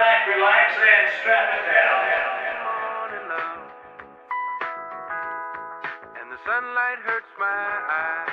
[0.00, 2.00] back, relax, and strap it down.
[6.18, 7.44] And the sunlight hurts my
[7.92, 8.32] eyes.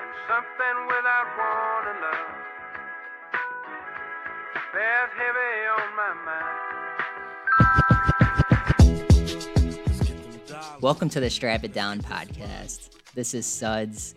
[0.00, 2.40] And something without wanting love
[4.72, 6.56] bears heavy on my mind.
[10.80, 12.88] Welcome to the Strap It Down podcast.
[13.14, 14.14] This is Suds.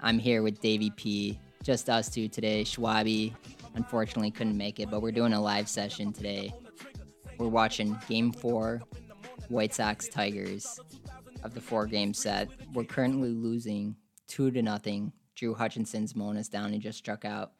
[0.00, 1.38] I'm here with Davey P.
[1.62, 2.62] Just us two today.
[2.64, 3.34] Schwabi
[3.76, 6.52] unfortunately couldn't make it, but we're doing a live session today.
[7.38, 8.82] We're watching Game Four,
[9.48, 10.80] White Sox Tigers,
[11.44, 12.48] of the four game set.
[12.72, 15.12] We're currently losing two to nothing.
[15.34, 16.72] Drew Hutchison's mowing us down.
[16.72, 17.52] He just struck out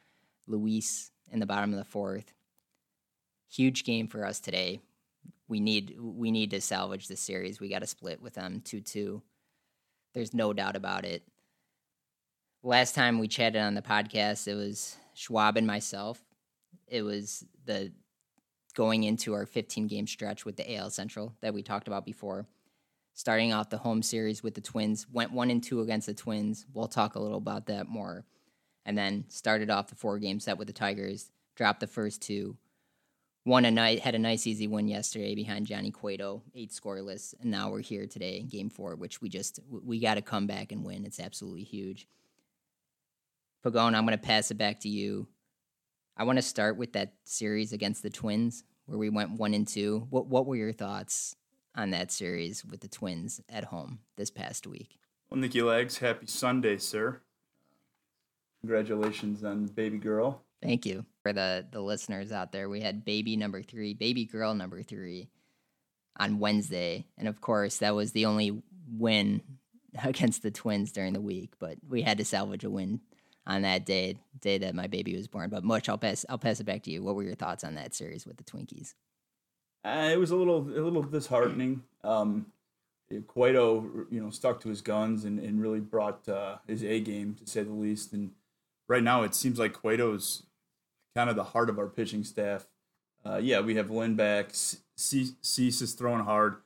[0.47, 2.33] Luis in the bottom of the fourth.
[3.49, 4.81] Huge game for us today.
[5.47, 7.61] We need we need to salvage the series.
[7.61, 9.23] We got to split with them two two.
[10.15, 11.23] There's no doubt about it
[12.67, 16.23] last time we chatted on the podcast, it was Schwab and myself.
[16.87, 17.93] It was the
[18.75, 22.47] going into our 15 game stretch with the AL Central that we talked about before.
[23.15, 26.67] Starting off the home series with the Twins, went one and two against the Twins.
[26.75, 28.27] We'll talk a little about that more.
[28.85, 32.59] And then started off the four game set with the Tigers, dropped the first two,
[33.47, 37.51] won a night, had a nice easy win yesterday behind Johnny Cueto, eight scoreless, and
[37.51, 40.71] now we're here today in Game Four, which we just we got to come back
[40.71, 41.07] and win.
[41.07, 42.07] It's absolutely huge.
[43.67, 45.27] Pagone, I'm going to pass it back to you.
[46.17, 49.67] I want to start with that series against the Twins where we went one and
[49.67, 50.07] two.
[50.09, 51.35] What what were your thoughts
[51.75, 55.01] on that series with the Twins at home this past week?
[55.29, 57.23] Well, Nikki Legs, happy Sunday, sir.
[58.61, 60.43] Congratulations on baby girl.
[60.63, 62.69] Thank you for the the listeners out there.
[62.69, 65.29] We had baby number three, baby girl number three,
[66.17, 69.43] on Wednesday, and of course that was the only win
[70.05, 71.55] against the Twins during the week.
[71.59, 73.01] But we had to salvage a win
[73.47, 75.51] on that day, day that my baby was born.
[75.51, 77.03] But much, I'll pass, I'll pass it back to you.
[77.03, 78.95] What were your thoughts on that series with the Twinkies?
[79.85, 81.83] Uh, it was a little, a little disheartening.
[82.03, 82.47] Um,
[83.29, 87.35] Cueto, you know, stuck to his guns and, and really brought uh, his A game
[87.35, 88.13] to say the least.
[88.13, 88.33] And
[88.89, 90.43] right now, it seems like Cueto's
[91.15, 92.67] kind of the heart of our pitching staff.
[93.25, 94.51] Uh, yeah, we have Lynn back.
[94.97, 95.35] Cease
[95.83, 96.57] is throwing hard.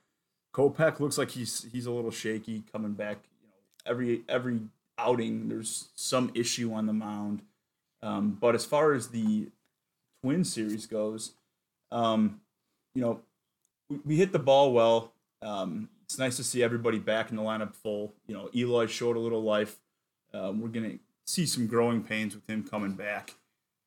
[0.53, 3.17] Kopech looks like he's he's a little shaky coming back.
[3.41, 3.53] You know,
[3.85, 4.59] every every
[5.01, 7.41] outing, there's some issue on the mound.
[8.03, 9.49] Um, but as far as the
[10.23, 11.31] Twin series goes,
[11.91, 12.41] um,
[12.95, 13.21] you know,
[13.89, 15.13] we, we, hit the ball well.
[15.41, 18.13] Um, it's nice to see everybody back in the lineup full.
[18.27, 19.77] You know, Eloy showed a little life.
[20.33, 23.35] Um, we're gonna see some growing pains with him coming back.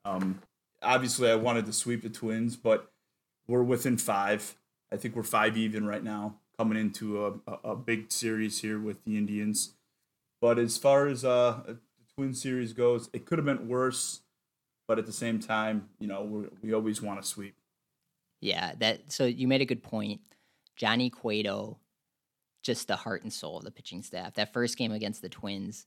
[0.04, 0.40] Um,
[0.82, 2.90] obviously, I wanted to sweep the Twins, but
[3.46, 4.54] we're within five.
[4.92, 9.04] I think we're five even right now, coming into a, a big series here with
[9.04, 9.72] the Indians.
[10.44, 11.78] But as far as uh, the
[12.14, 14.20] Twin Series goes, it could have been worse.
[14.86, 17.54] But at the same time, you know, we we always want to sweep.
[18.42, 19.10] Yeah, that.
[19.10, 20.20] So you made a good point.
[20.76, 21.78] Johnny Cueto,
[22.62, 24.34] just the heart and soul of the pitching staff.
[24.34, 25.86] That first game against the Twins,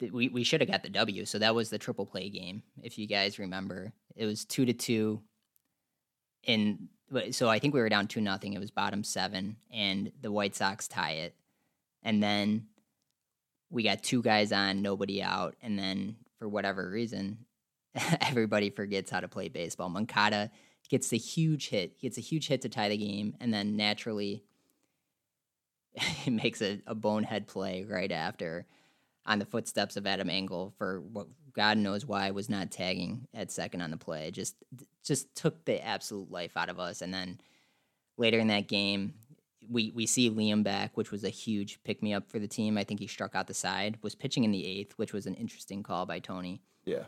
[0.00, 1.24] we we should have got the W.
[1.24, 3.92] So that was the triple play game, if you guys remember.
[4.14, 5.20] It was two to two.
[6.44, 6.88] In
[7.32, 8.52] so I think we were down two nothing.
[8.52, 11.34] It was bottom seven, and the White Sox tie it,
[12.04, 12.68] and then
[13.70, 17.46] we got two guys on, nobody out, and then for whatever reason,
[18.20, 19.88] everybody forgets how to play baseball.
[19.88, 20.50] Moncada
[20.88, 23.76] gets the huge hit, he gets a huge hit to tie the game, and then
[23.76, 24.42] naturally
[25.94, 28.66] he makes a, a bonehead play right after
[29.26, 33.50] on the footsteps of Adam Engel for what God knows why was not tagging at
[33.50, 34.30] second on the play.
[34.30, 34.56] Just
[35.04, 37.02] just took the absolute life out of us.
[37.02, 37.40] And then
[38.16, 39.14] later in that game,
[39.70, 42.76] we we see Liam back, which was a huge pick me up for the team.
[42.76, 45.34] I think he struck out the side, was pitching in the eighth, which was an
[45.34, 46.60] interesting call by Tony.
[46.84, 47.04] Yeah.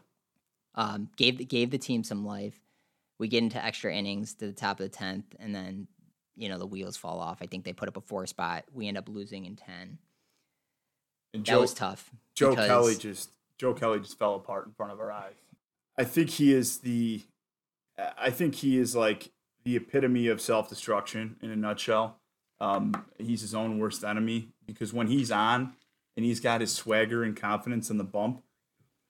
[0.75, 2.59] Um, gave gave the team some life.
[3.19, 5.89] We get into extra innings to the top of the tenth, and then
[6.37, 7.39] you know the wheels fall off.
[7.43, 8.65] I think they put up a four spot.
[8.73, 9.99] We end up losing in ten.
[11.35, 12.11] And Joe, that was tough.
[12.35, 12.55] Joe.
[12.55, 15.35] Kelly just Joe Kelly just fell apart in front of our eyes.
[15.99, 17.23] I think he is the.
[18.19, 19.31] I think he is like
[19.65, 22.19] the epitome of self destruction in a nutshell.
[22.63, 25.75] Um, he's his own worst enemy because when he's on
[26.17, 28.41] and he's got his swagger and confidence in the bump,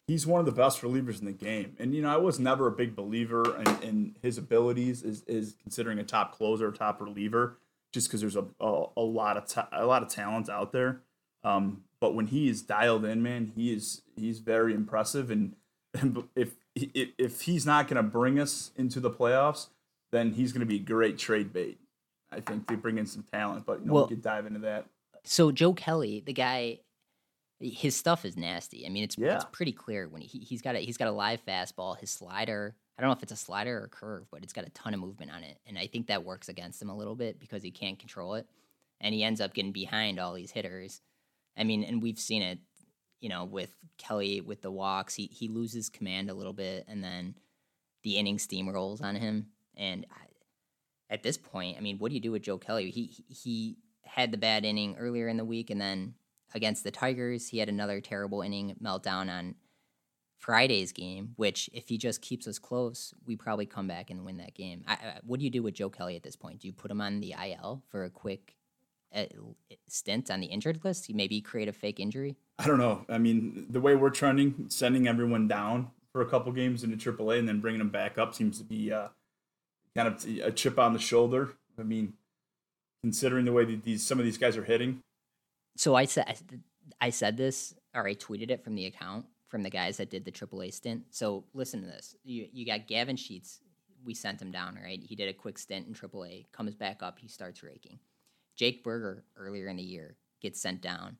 [0.07, 1.77] he's one of the best relievers in the game.
[1.79, 5.55] And you know, I was never a big believer in, in his abilities is is
[5.63, 7.59] considering a top closer, a top reliever,
[7.93, 11.03] just because there's a, a, a lot of ta- a lot of talent out there.
[11.45, 15.31] Um, but when he is dialed in, man, he is he's very impressive.
[15.31, 15.57] And,
[15.93, 19.67] and if if he's not going to bring us into the playoffs,
[20.11, 21.82] then he's going to be great trade bait.
[22.33, 24.61] I think they bring in some talent, but you know, well, we could dive into
[24.61, 24.87] that.
[25.25, 26.81] So Joe Kelly, the guy,
[27.61, 28.87] his stuff is nasty.
[28.87, 29.37] I mean, it's Yeah.
[29.37, 31.97] it's pretty clear when he, he's got a he's got a live fastball.
[31.99, 34.67] His slider, I don't know if it's a slider or a curve, but it's got
[34.67, 37.15] a ton of movement on it, and I think that works against him a little
[37.15, 38.47] bit because he can't control it,
[39.01, 41.01] and he ends up getting behind all these hitters.
[41.57, 42.59] I mean, and we've seen it,
[43.21, 45.15] you know, with Kelly with the walks.
[45.15, 47.37] He he loses command a little bit, and then
[48.03, 49.47] the inning steamrolls on him.
[49.77, 50.25] And I,
[51.13, 52.91] at this point, I mean, what do you do with Joe Kelly?
[52.91, 56.15] He he- had the bad inning earlier in the week, and then
[56.55, 59.55] against the Tigers, he had another terrible inning meltdown on
[60.37, 61.33] Friday's game.
[61.37, 64.85] Which, if he just keeps us close, we probably come back and win that game.
[64.87, 66.61] I, I, what do you do with Joe Kelly at this point?
[66.61, 68.57] Do you put him on the IL for a quick
[69.15, 69.25] uh,
[69.89, 71.09] stint on the injured list?
[71.09, 72.37] You maybe create a fake injury.
[72.59, 73.05] I don't know.
[73.09, 77.39] I mean, the way we're trending, sending everyone down for a couple games into AAA
[77.39, 79.09] and then bringing them back up seems to be uh,
[79.97, 81.53] kind of a chip on the shoulder.
[81.79, 82.15] I mean,
[83.03, 85.01] considering the way that these some of these guys are hitting,
[85.77, 86.63] so I said
[87.01, 90.25] I said this or I tweeted it from the account from the guys that did
[90.25, 91.05] the AAA stint.
[91.11, 92.17] So listen to this.
[92.25, 93.61] You you got Gavin Sheets.
[94.05, 95.01] We sent him down, right?
[95.01, 98.01] He did a quick stint in AAA, comes back up, he starts raking.
[98.57, 101.19] Jake Burger earlier in the year gets sent down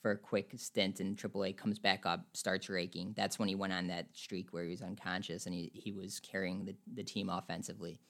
[0.00, 3.14] for a quick stint in AAA, comes back up, starts raking.
[3.16, 6.20] That's when he went on that streak where he was unconscious and he, he was
[6.20, 8.00] carrying the, the team offensively.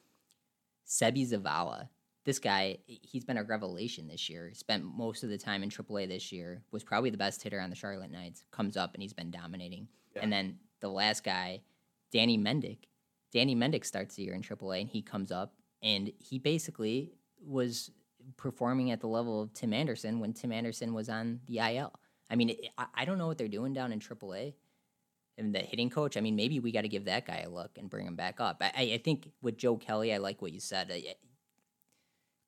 [0.86, 1.88] Seby Zavala,
[2.24, 4.50] this guy, he's been a revelation this year.
[4.54, 6.62] Spent most of the time in AAA this year.
[6.72, 8.44] Was probably the best hitter on the Charlotte Knights.
[8.50, 9.88] Comes up and he's been dominating.
[10.14, 10.22] Yeah.
[10.22, 11.62] And then the last guy,
[12.12, 12.80] Danny Mendick.
[13.32, 17.90] Danny Mendick starts the year in AAA and he comes up and he basically was
[18.36, 21.92] performing at the level of Tim Anderson when Tim Anderson was on the IL.
[22.30, 24.54] I mean, it, I, I don't know what they're doing down in AAA.
[25.36, 27.78] And the hitting coach, I mean, maybe we got to give that guy a look
[27.78, 28.56] and bring him back up.
[28.60, 30.90] I, I, think with Joe Kelly, I like what you said.
[30.92, 31.14] I,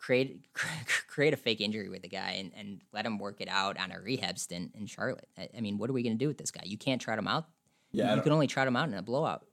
[0.01, 0.45] create
[1.07, 3.93] create a fake injury with the guy and, and let him work it out on
[3.93, 5.29] a rehab stint in Charlotte.
[5.39, 6.63] I, I mean, what are we going to do with this guy?
[6.65, 7.47] You can't trot him out.
[7.93, 9.45] yeah, you can only trot him out in a blowout.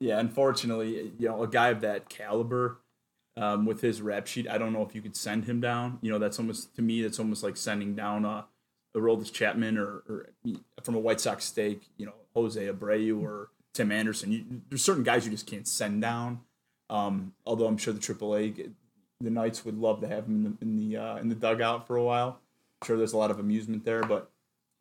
[0.00, 0.20] yeah.
[0.20, 2.80] Unfortunately, you know, a guy of that caliber.
[3.38, 5.98] Um, with his rap sheet, I don't know if you could send him down.
[6.02, 8.46] You know, that's almost to me, that's almost like sending down a,
[8.94, 10.30] a Aroldis Chapman or, or
[10.82, 11.82] from a White Sox stake.
[11.98, 14.32] You know, Jose Abreu or Tim Anderson.
[14.32, 16.40] You, there's certain guys you just can't send down.
[16.90, 18.72] Um, although I'm sure the AAA,
[19.20, 21.86] the Knights would love to have him in the in the, uh, in the dugout
[21.86, 22.40] for a while.
[22.80, 24.30] I'm sure there's a lot of amusement there, but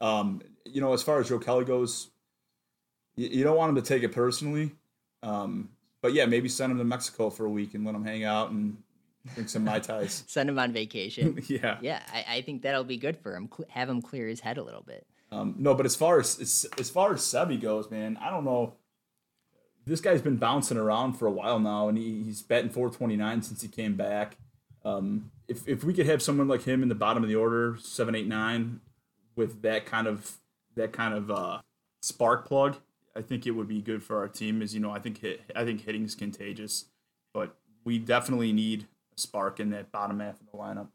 [0.02, 2.10] um, you know, as far as Joe Kelly goes,
[3.16, 4.72] you, you don't want him to take it personally.
[5.24, 5.70] Um,
[6.08, 8.50] but yeah, maybe send him to Mexico for a week and let him hang out
[8.50, 8.78] and
[9.36, 10.24] drink some mai tais.
[10.28, 11.38] Send him on vacation.
[11.48, 11.80] yeah.
[11.82, 13.50] yeah, I, I think that'll be good for him.
[13.54, 15.06] Cl- have him clear his head a little bit.
[15.34, 18.46] Um, no, but as far as, as as far as Seby goes, man, I don't
[18.46, 18.76] know.
[19.86, 23.62] This guy's been bouncing around for a while now, and he, he's batting 429 since
[23.62, 24.38] he came back.
[24.86, 27.76] Um, if if we could have someone like him in the bottom of the order,
[27.82, 28.80] seven, eight, nine,
[29.36, 30.38] with that kind of
[30.78, 31.60] that kind of uh,
[32.02, 32.78] spark plug,
[33.18, 34.62] I think it would be good for our team.
[34.62, 36.86] As you know, I think hit, I think hitting is contagious,
[37.34, 40.90] but we definitely need a spark in that bottom half of the lineup.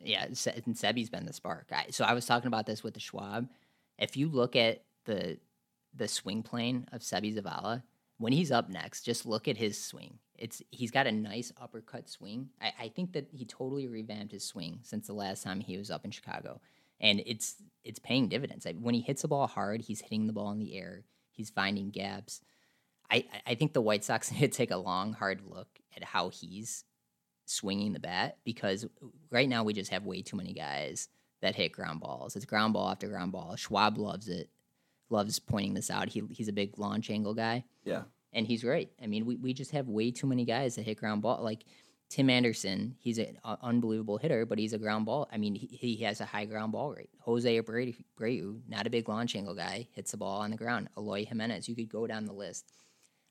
[0.00, 1.68] Yeah, and Seby's been the spark.
[1.72, 3.48] I, so I was talking about this with the Schwab.
[3.98, 5.38] If you look at the
[5.96, 7.82] the swing plane of Seby Zavala,
[8.18, 10.18] when he's up next, just look at his swing.
[10.36, 12.50] It's he's got a nice uppercut swing.
[12.60, 15.90] I, I think that he totally revamped his swing since the last time he was
[15.90, 16.60] up in Chicago,
[17.00, 18.66] and it's it's paying dividends.
[18.80, 21.04] When he hits the ball hard, he's hitting the ball in the air.
[21.34, 22.40] He's finding gaps.
[23.10, 26.30] I, I- think the White Sox need to take a long, hard look at how
[26.30, 26.84] he's
[27.46, 28.86] swinging the bat because
[29.30, 31.08] right now we just have way too many guys
[31.42, 32.36] that hit ground balls.
[32.36, 33.54] It's ground ball after ground ball.
[33.56, 34.48] Schwab loves it,
[35.10, 36.08] loves pointing this out.
[36.08, 38.04] He, he's a big launch angle guy, Yeah.
[38.32, 38.90] and he's right.
[39.02, 41.42] I mean, we, we just have way too many guys that hit ground ball.
[41.42, 41.64] Like
[42.14, 45.28] Tim Anderson, he's an unbelievable hitter, but he's a ground ball.
[45.32, 47.10] I mean, he, he has a high ground ball rate.
[47.18, 50.90] Jose Abreu, not a big launch angle guy, hits the ball on the ground.
[50.96, 52.70] Eloy Jimenez, you could go down the list.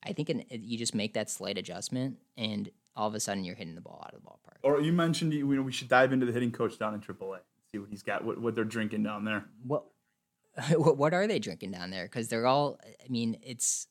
[0.05, 3.55] I think in, you just make that slight adjustment, and all of a sudden you're
[3.55, 4.57] hitting the ball out of the ballpark.
[4.63, 7.35] Or you mentioned you know we should dive into the hitting coach down in AAA.
[7.35, 9.45] And see what he's got, what, what they're drinking down there.
[9.65, 9.85] what
[10.75, 12.03] what what are they drinking down there?
[12.03, 12.81] Because they're all.
[12.85, 13.87] I mean, it's.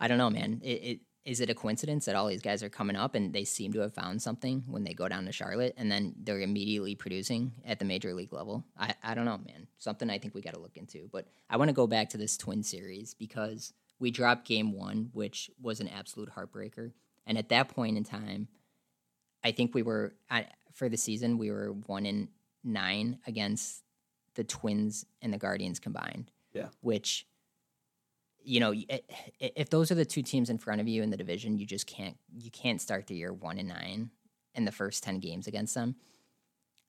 [0.00, 0.62] I don't know, man.
[0.64, 3.44] It, it is it a coincidence that all these guys are coming up and they
[3.44, 6.94] seem to have found something when they go down to Charlotte and then they're immediately
[6.94, 8.64] producing at the major league level?
[8.78, 9.66] I I don't know, man.
[9.78, 11.08] Something I think we got to look into.
[11.10, 15.10] But I want to go back to this Twin series because we dropped Game One,
[15.12, 16.92] which was an absolute heartbreaker,
[17.26, 18.48] and at that point in time,
[19.42, 22.28] I think we were I, for the season we were one in
[22.62, 23.82] nine against
[24.34, 26.30] the Twins and the Guardians combined.
[26.52, 26.68] Yeah.
[26.80, 27.26] Which,
[28.44, 31.10] you know, i- eh, if those are the two teams in front of you in
[31.10, 34.10] the division, you just can't you can't start the year one and nine
[34.54, 35.96] in the first ten games against them.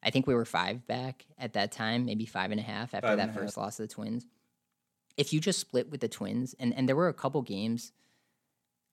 [0.03, 3.07] I think we were five back at that time, maybe five and a half after
[3.07, 4.25] Five that first loss to the Twins.
[5.17, 7.91] If you just split with the Twins, and, and there were a couple games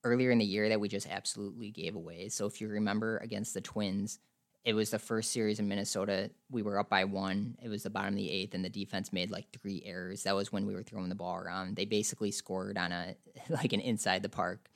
[0.03, 2.29] earlier in the year that we just absolutely gave away.
[2.29, 4.19] So if you remember against the Twins,
[4.65, 6.31] it was the first series in Minnesota.
[6.49, 7.57] We were up by one.
[7.61, 10.23] It was the bottom of the eighth, and the defense made like three errors.
[10.23, 11.75] That was when we were throwing the ball around.
[11.75, 13.15] They basically scored on a
[13.49, 14.69] like an inside the park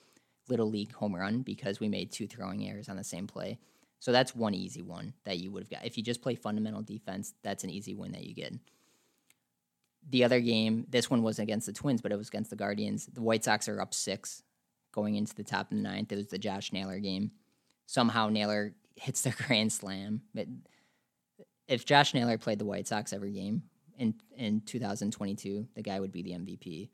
[0.49, 3.59] little league home run because we made two throwing errors on the same play.
[3.99, 5.85] So that's one easy one that you would have got.
[5.85, 8.53] If you just play fundamental defense, that's an easy win that you get.
[10.09, 13.07] The other game, this one was against the Twins, but it was against the Guardians.
[13.07, 14.43] The White Sox are up six
[14.93, 16.11] going into the top of the ninth.
[16.11, 17.31] It was the Josh Naylor game.
[17.87, 20.21] Somehow Naylor hits the grand slam.
[20.33, 20.47] But
[21.67, 23.63] if Josh Naylor played the White Sox every game
[23.97, 26.89] in in 2022, the guy would be the MVP.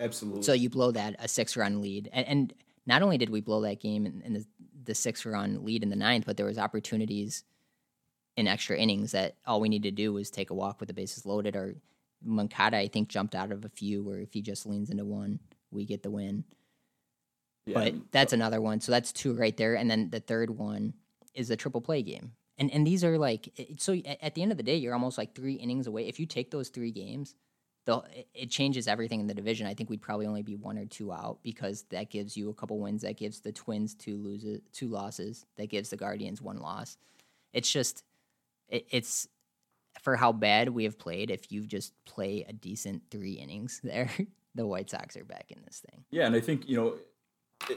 [0.00, 0.42] Absolutely.
[0.42, 2.54] So you blow that a six run lead, and, and
[2.86, 4.44] not only did we blow that game in, in the,
[4.84, 7.44] the six run lead in the ninth, but there was opportunities
[8.36, 10.94] in extra innings that all we needed to do was take a walk with the
[10.94, 11.54] bases loaded.
[11.54, 11.76] Or
[12.22, 15.38] Moncada, I think, jumped out of a few where if he just leans into one,
[15.70, 16.44] we get the win.
[17.66, 18.80] Yeah, But that's another one.
[18.80, 20.94] So that's two right there, and then the third one
[21.34, 22.32] is a triple play game.
[22.58, 23.48] And and these are like
[23.78, 26.06] so at the end of the day, you're almost like three innings away.
[26.08, 27.34] If you take those three games,
[27.84, 29.66] the it- it changes everything in the division.
[29.66, 32.54] I think we'd probably only be one or two out because that gives you a
[32.54, 33.02] couple wins.
[33.02, 35.44] That gives the Twins two loses, two losses.
[35.56, 36.96] That gives the Guardians one loss.
[37.52, 38.04] It's just
[38.68, 39.28] it, it's
[40.02, 41.30] for how bad we have played.
[41.30, 44.10] If you just play a decent three innings there,
[44.54, 46.04] the White Sox are back in this thing.
[46.12, 46.94] Yeah, and I think you know,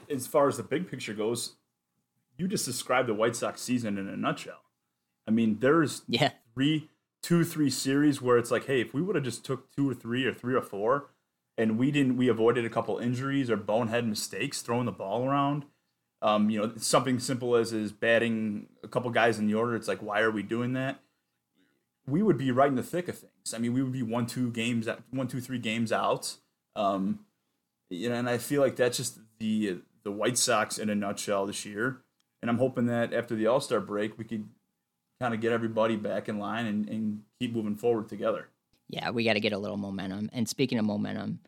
[0.09, 1.55] as far as the big picture goes,
[2.37, 4.61] you just described the White Sox season in a nutshell.
[5.27, 6.89] I mean, there's Yeah, three,
[7.21, 9.93] two, three series where it's like, hey, if we would have just took two or
[9.93, 11.09] three or three or four,
[11.57, 15.65] and we didn't, we avoided a couple injuries or bonehead mistakes throwing the ball around.
[16.21, 19.75] Um, you know, something simple as is batting a couple guys in the order.
[19.75, 20.99] It's like, why are we doing that?
[22.07, 23.53] We would be right in the thick of things.
[23.53, 26.35] I mean, we would be one, two games, one, two, three games out.
[26.75, 27.19] Um,
[27.89, 31.45] you know, and I feel like that's just the the White Sox in a nutshell
[31.45, 32.01] this year.
[32.47, 34.47] And I'm hoping that after the All Star break, we could
[35.19, 38.47] kind of get everybody back in line and, and keep moving forward together.
[38.87, 40.29] Yeah, we got to get a little momentum.
[40.31, 41.39] And speaking of momentum,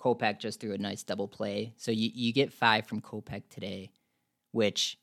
[0.00, 1.74] Kopech just threw a nice double play.
[1.76, 3.92] So you, you get five from Kopech today,
[4.50, 4.98] which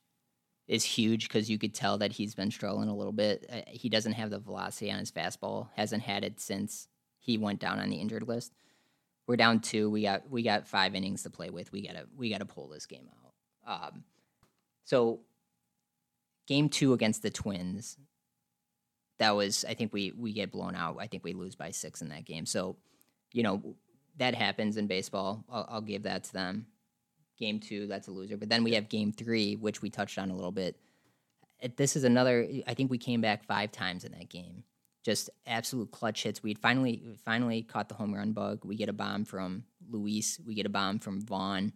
[0.68, 3.46] is huge because you could tell that he's been struggling a little bit.
[3.50, 7.62] Uh, he doesn't have the velocity on his fastball, hasn't had it since he went
[7.62, 8.52] down on the injured list.
[9.26, 9.90] We're down two.
[9.90, 11.72] We got we got five innings to play with.
[11.72, 13.08] We gotta we gotta pull this game
[13.66, 13.94] out.
[13.94, 14.04] Um,
[14.84, 15.22] so
[16.48, 17.98] game two against the Twins,
[19.20, 20.98] that was I think we we get blown out.
[21.00, 22.46] I think we lose by six in that game.
[22.46, 22.76] So,
[23.32, 23.76] you know,
[24.18, 25.44] that happens in baseball.
[25.50, 26.68] I'll, I'll give that to them.
[27.38, 28.38] Game two, that's a loser.
[28.38, 30.78] But then we have game three, which we touched on a little bit.
[31.76, 32.48] This is another.
[32.68, 34.64] I think we came back five times in that game.
[35.04, 36.42] Just absolute clutch hits.
[36.42, 38.66] We'd finally finally caught the home run bug.
[38.66, 40.40] We get a bomb from Luis.
[40.46, 41.74] We get a bomb from Vaughn.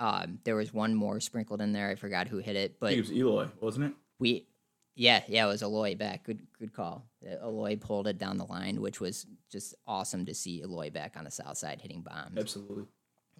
[0.00, 1.90] Um, there was one more sprinkled in there.
[1.90, 3.92] I forgot who hit it, I but think it was Eloy, wasn't it?
[4.20, 4.46] we
[4.96, 8.44] yeah yeah it was Eloy back good good call Uh, Eloy pulled it down the
[8.44, 12.36] line which was just awesome to see Eloy back on the south side hitting bombs
[12.36, 12.84] Absolutely.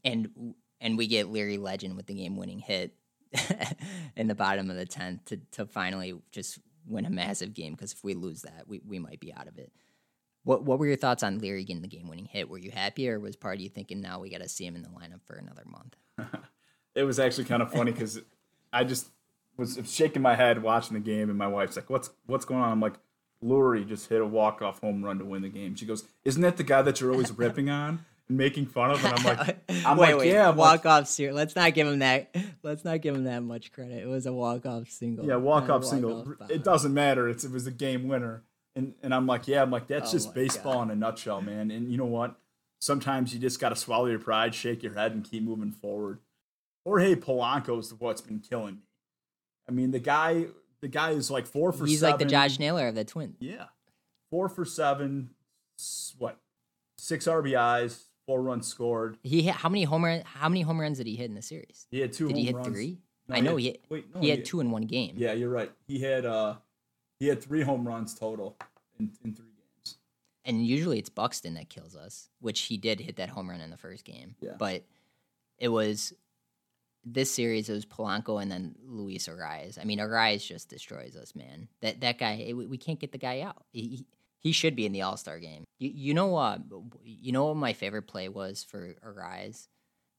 [0.05, 2.95] and and we get Leury Legend with the game winning hit
[4.17, 7.93] in the bottom of the 10th to, to finally just win a massive game because
[7.93, 9.73] if we lose that we, we might be out of it
[10.45, 13.09] what what were your thoughts on Leury getting the game winning hit were you happy
[13.09, 15.21] or was part of you thinking now we got to see him in the lineup
[15.27, 15.97] for another month
[16.95, 18.21] It was actually kind of funny because
[18.73, 19.07] I just
[19.57, 22.73] was shaking my head watching the game, and my wife's like, "What's what's going on?"
[22.73, 22.95] I'm like,
[23.41, 26.43] "Leury just hit a walk off home run to win the game." She goes, "Isn't
[26.43, 29.59] that the guy that you're always ripping on and making fun of?" And I'm like,
[29.87, 31.37] I'm wait, like, wait, yeah, I'm like- walk off serious.
[31.37, 32.35] Let's not give him that.
[32.65, 34.03] Let's not give him that much credit.
[34.03, 35.25] It was a walk off single.
[35.25, 36.25] "Yeah, walk off single.
[36.25, 36.51] walk-off.
[36.51, 37.29] It doesn't matter.
[37.29, 38.43] It's, it was a game winner."
[38.79, 41.71] And and I'm like, "Yeah, I'm like that's Oh just baseball in a nutshell, man."
[41.73, 42.37] And you know what?
[42.81, 46.21] Sometimes you just got to swallow your pride, shake your head, and keep moving forward.
[46.85, 48.81] Jorge Polanco is what's been killing me.
[49.69, 50.47] I mean, the guy,
[50.81, 52.13] the guy is like four for He's seven.
[52.13, 53.37] like the Josh Naylor of the Twins.
[53.41, 53.65] Yeah.
[54.31, 55.31] Four for seven.
[56.19, 56.39] What?
[56.99, 59.19] Six RBIs, four runs scored.
[59.25, 61.43] He hit, how many home run, How many home runs did he hit in the
[61.43, 61.87] series?
[61.91, 62.69] He had two Did home he hit runs.
[62.69, 62.99] three?
[63.29, 65.15] No, I know he he had, hit, wait, no, he had two in one game.
[65.19, 65.71] Yeah, you're right.
[65.89, 66.55] He had uh
[67.19, 68.57] he had three home runs total
[68.99, 69.99] in, in three games.
[70.45, 73.71] and usually it's Buxton that kills us, which he did hit that home run in
[73.71, 74.35] the first game.
[74.41, 74.53] Yeah.
[74.59, 74.85] But
[75.59, 76.13] it was
[77.05, 77.69] this series.
[77.69, 79.79] It was Polanco and then Luis Arraez.
[79.81, 81.69] I mean, Arraez just destroys us, man.
[81.81, 83.65] That that guy, eh, we we can't get the guy out.
[83.73, 84.07] He, he-
[84.41, 85.65] he should be in the All Star game.
[85.81, 86.61] You, you know what?
[87.03, 89.67] you know what my favorite play was for Arraez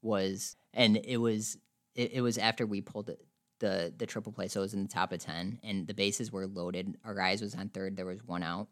[0.01, 1.57] was, and it was
[1.95, 3.21] it, it was after we pulled it
[3.59, 6.31] the the triple play, so it was in the top of ten, and the bases
[6.31, 6.97] were loaded.
[7.05, 7.95] Arraez was on third.
[7.95, 8.67] There was one out,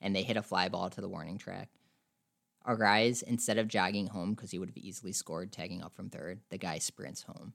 [0.00, 1.68] and they hit a fly ball to the warning track.
[2.66, 6.40] Arraez, instead of jogging home because he would have easily scored, tagging up from third,
[6.50, 7.54] the guy sprints home,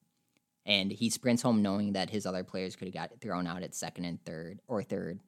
[0.65, 3.75] and he sprints home knowing that his other players could have got thrown out at
[3.75, 5.19] second and third or third.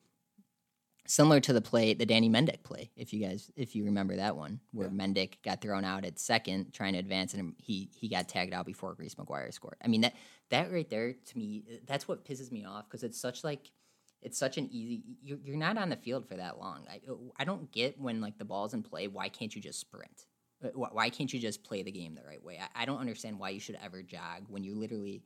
[1.10, 4.36] Similar to the play, the Danny Mendick play, if you guys, if you remember that
[4.36, 8.28] one, where Mendick got thrown out at second, trying to advance, and he he got
[8.28, 9.78] tagged out before Reese McGuire scored.
[9.84, 10.16] I mean that
[10.50, 13.72] that right there to me, that's what pisses me off because it's such like
[14.22, 15.04] it's such an easy.
[15.24, 16.86] You're, you're not on the field for that long.
[16.90, 17.00] I
[17.38, 19.08] I don't get when like the ball's in play.
[19.08, 20.26] Why can't you just sprint?
[20.64, 22.60] Uh, Why can't you just play the game the right way?
[22.60, 25.22] I, I don't understand why you should ever jog when you literally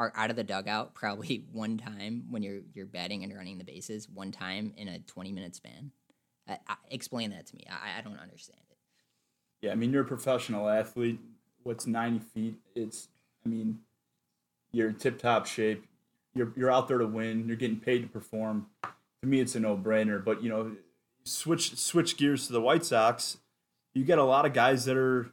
[0.00, 3.64] are out of the dugout probably one time when you're you're batting and running the
[3.64, 5.92] bases one time in a 20 minute span.
[6.48, 7.64] I, I, explain that to me.
[7.70, 8.78] I, I don't understand it.
[9.60, 11.20] Yeah, I mean, you're a professional athlete.
[11.62, 12.54] What's 90 feet?
[12.74, 13.08] It's,
[13.44, 13.80] I mean,
[14.72, 15.84] you're tip top shape.
[16.34, 17.46] You're, you're out there to win.
[17.46, 18.68] You're getting paid to perform.
[18.82, 20.24] To me, it's a no brainer.
[20.24, 20.76] But, you know,
[21.24, 23.36] switch switch gears to the White Sox.
[23.92, 25.30] You get a lot of guys that are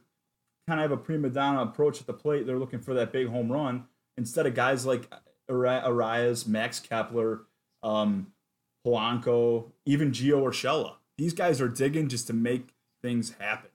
[0.66, 2.46] kind of have a prima donna approach at the plate.
[2.46, 3.86] They're looking for that big home run
[4.18, 5.10] instead of guys like
[5.48, 7.42] Ari- Arraez, Max Kepler,
[7.82, 8.32] um,
[8.84, 10.96] Polanco, even Gio Urshela.
[11.16, 13.70] These guys are digging just to make things happen.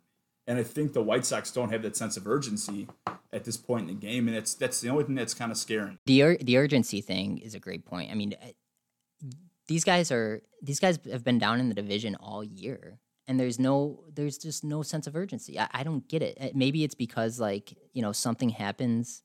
[0.45, 2.87] And I think the White Sox don't have that sense of urgency
[3.31, 5.57] at this point in the game, and it's that's the only thing that's kind of
[5.57, 5.97] scaring.
[6.05, 8.11] The ur- the urgency thing is a great point.
[8.11, 9.27] I mean, uh,
[9.67, 13.57] these guys are these guys have been down in the division all year, and there's
[13.57, 15.57] no there's just no sense of urgency.
[15.57, 16.37] I, I don't get it.
[16.39, 19.23] Uh, Maybe it's because like you know something happens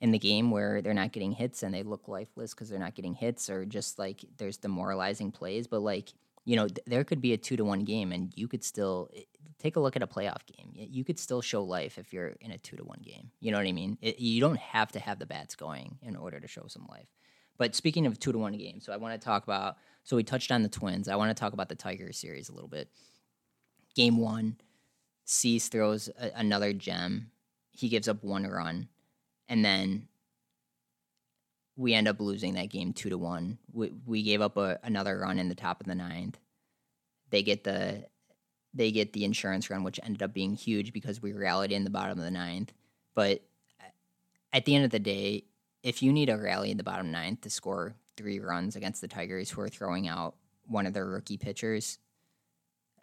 [0.00, 2.94] in the game where they're not getting hits and they look lifeless because they're not
[2.94, 5.66] getting hits, or just like there's demoralizing plays.
[5.66, 6.12] But like
[6.44, 9.10] you know, th- there could be a two to one game, and you could still
[9.14, 9.26] i-
[9.58, 10.72] take a look at a playoff game.
[10.74, 13.30] You could still show life if you're in a two to one game.
[13.40, 13.98] You know what I mean?
[14.00, 17.08] It, you don't have to have the bats going in order to show some life.
[17.58, 19.76] But speaking of two to one games, so I want to talk about.
[20.04, 21.08] So we touched on the Twins.
[21.08, 22.88] I want to talk about the Tiger series a little bit.
[23.96, 24.56] Game one,
[25.24, 27.32] Cease throws a, another gem.
[27.72, 28.88] He gives up one run,
[29.48, 30.08] and then
[31.76, 33.58] we end up losing that game two to one.
[33.72, 36.38] We we gave up a, another run in the top of the ninth.
[37.30, 38.06] They get the
[38.72, 41.90] they get the insurance run, which ended up being huge because we rallied in the
[41.90, 42.72] bottom of the ninth.
[43.14, 43.42] But
[44.52, 45.44] at the end of the day,
[45.82, 49.08] if you need a rally in the bottom ninth to score three runs against the
[49.08, 50.34] Tigers, who are throwing out
[50.66, 51.98] one of their rookie pitchers,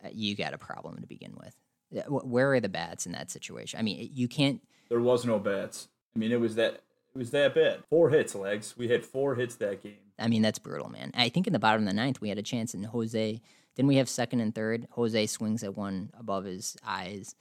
[0.04, 1.56] uh, you got a problem to begin with.
[2.08, 3.80] Where are the bats in that situation?
[3.80, 4.62] I mean, you can't.
[4.90, 5.88] There was no bats.
[6.16, 6.74] I mean, it was that
[7.16, 7.84] it was that bad.
[7.90, 8.76] Four hits, legs.
[8.78, 9.98] We had four hits that game.
[10.20, 11.12] I mean, that's brutal, man.
[11.16, 13.42] I think in the bottom of the ninth, we had a chance, and Jose
[13.76, 14.88] didn't we have second and third?
[14.92, 17.36] Jose swings at one above his eyes,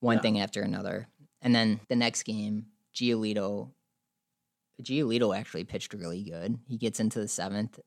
[0.00, 0.22] one Yeah.
[0.22, 1.08] thing after another,
[1.40, 3.70] and then the next game, Giolito.
[4.82, 6.58] Giolito actually pitched really good.
[6.66, 7.78] He gets into the seventh,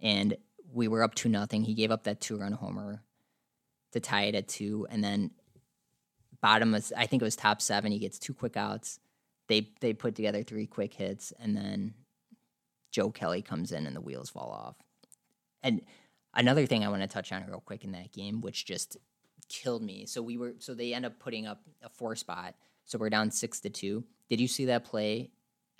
[0.00, 0.36] and
[0.72, 1.62] we were up two nothing.
[1.64, 3.02] He gave up that two run homer
[3.92, 5.30] to tie it at two, and then
[6.42, 7.92] bottom of I think it was top seven.
[7.92, 8.98] He gets two quick outs.
[9.48, 11.94] They they put together three quick hits, and then
[12.90, 14.76] Joe Kelly comes in and the wheels fall off.
[15.62, 15.82] And
[16.34, 18.96] another thing I want to touch on real quick in that game, which just
[19.48, 20.06] killed me.
[20.06, 22.54] So we were so they end up putting up a four spot.
[22.84, 24.04] So we're down six to two.
[24.28, 25.30] Did you see that play?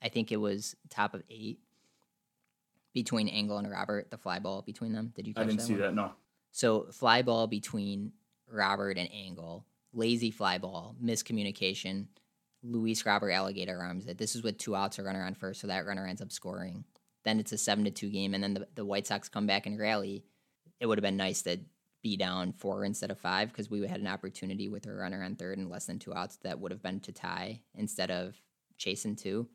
[0.03, 1.61] I think it was top of eight
[2.93, 5.13] between Engel and Robert, the fly ball between them.
[5.15, 5.83] Did you catch I didn't that see one?
[5.83, 5.95] that.
[5.95, 6.13] No.
[6.53, 8.13] So fly ball between
[8.51, 12.07] Robert and Engel, lazy fly ball, miscommunication.
[12.63, 14.19] Luis Robert Alligator arms it.
[14.19, 16.85] This is with two outs, a runner on first, so that runner ends up scoring.
[17.25, 19.67] Then it's a seven to two game, and then the, the White Sox come back
[19.67, 20.25] and rally.
[20.79, 21.59] It would have been nice to
[22.03, 25.37] be down four instead of five because we had an opportunity with a runner on
[25.37, 28.35] third and less than two outs that would have been to tie instead of
[28.79, 29.49] chasing two.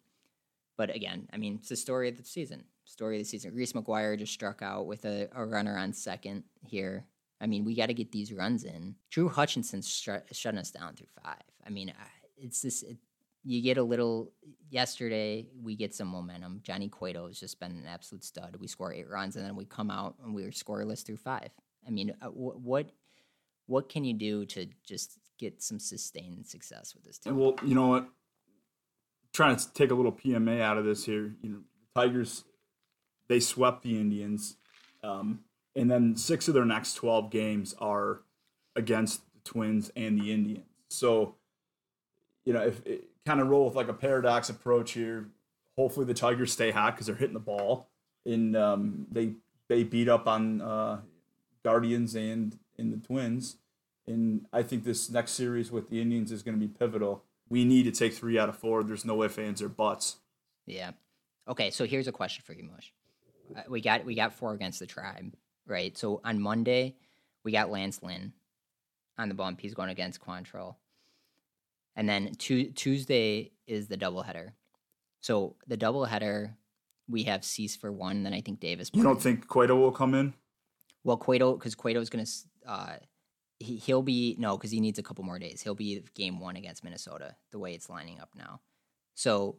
[0.78, 2.66] But again, I mean, it's the story of the season.
[2.84, 3.56] Story of the season.
[3.56, 7.06] Reese McGuire just struck out with a, a runner on second here.
[7.46, 8.96] I mean, we got to get these runs in.
[9.12, 11.44] Drew Hutchison's stru- shutting us down through five.
[11.64, 11.94] I mean,
[12.36, 12.82] it's this.
[12.82, 12.98] It,
[13.44, 14.32] you get a little.
[14.72, 16.62] Yesterday, we get some momentum.
[16.64, 18.56] Johnny Cueto has just been an absolute stud.
[18.60, 21.50] We score eight runs, and then we come out and we are scoreless through five.
[21.86, 22.90] I mean, uh, wh- what
[23.68, 27.38] what can you do to just get some sustained success with this team?
[27.38, 28.10] Well, you know what?
[29.34, 31.36] Trying to take a little PMA out of this here.
[31.44, 31.60] You know,
[31.94, 32.44] Tigers,
[33.28, 34.58] they swept the Indians,
[35.04, 35.42] um,
[35.76, 38.22] and then six of their next twelve games are
[38.76, 40.66] against the Twins and the Indians.
[40.90, 41.36] So,
[42.46, 45.28] you know, if it, kind of roll with like a paradox approach here.
[45.78, 47.90] Hopefully, the Tigers stay hot because they're hitting the ball,
[48.26, 49.34] and um, they
[49.68, 51.02] they beat up on uh,
[51.64, 53.58] Guardians and and the Twins.
[54.08, 57.24] And I think this next series with the Indians is going to be pivotal.
[57.50, 58.84] We need to take three out of four.
[58.84, 60.18] There's no ifs, ands, or buts.
[60.68, 60.92] Yeah.
[61.48, 62.94] Okay, so here's a question for you, Mush.
[63.56, 65.34] Uh, we got we got four against the tribe,
[65.68, 65.98] right?
[65.98, 66.96] So on Monday,
[67.44, 68.34] we got Lance Lynn
[69.18, 69.62] on the bump.
[69.62, 70.76] He's going against Quantrill.
[71.96, 74.52] And then tu- Tuesday is the doubleheader.
[75.22, 76.54] So the doubleheader,
[77.08, 78.24] we have Cease for one.
[78.24, 78.92] Then I think Davis.
[78.94, 80.34] You don't think Cueto will come in?
[81.04, 82.32] Well, Cueto, because Cueto's going to,
[82.68, 82.96] uh,
[83.60, 85.62] he, he'll be, no, because he needs a couple more days.
[85.62, 88.60] He'll be game one against Minnesota, the way it's lining up now.
[89.14, 89.58] So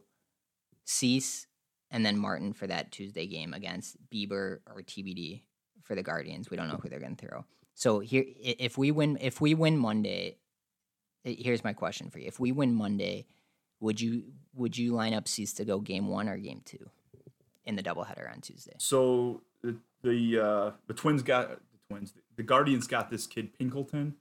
[0.85, 1.47] Cease
[1.89, 5.43] and then Martin for that Tuesday game against Bieber or TBD
[5.87, 6.51] for the Guardians.
[6.51, 7.45] We don't know who they're going to throw.
[7.73, 10.37] So here, if we win, if we win Monday,
[11.23, 13.25] here's my question for you: If we win Monday,
[13.79, 14.23] would you
[14.53, 16.89] would you line up Cease to go game one or game two
[17.65, 18.75] in the doubleheader on Tuesday?
[18.79, 22.13] So the the, uh, the Twins got the Twins.
[22.35, 24.13] The Guardians got this kid Pinkleton,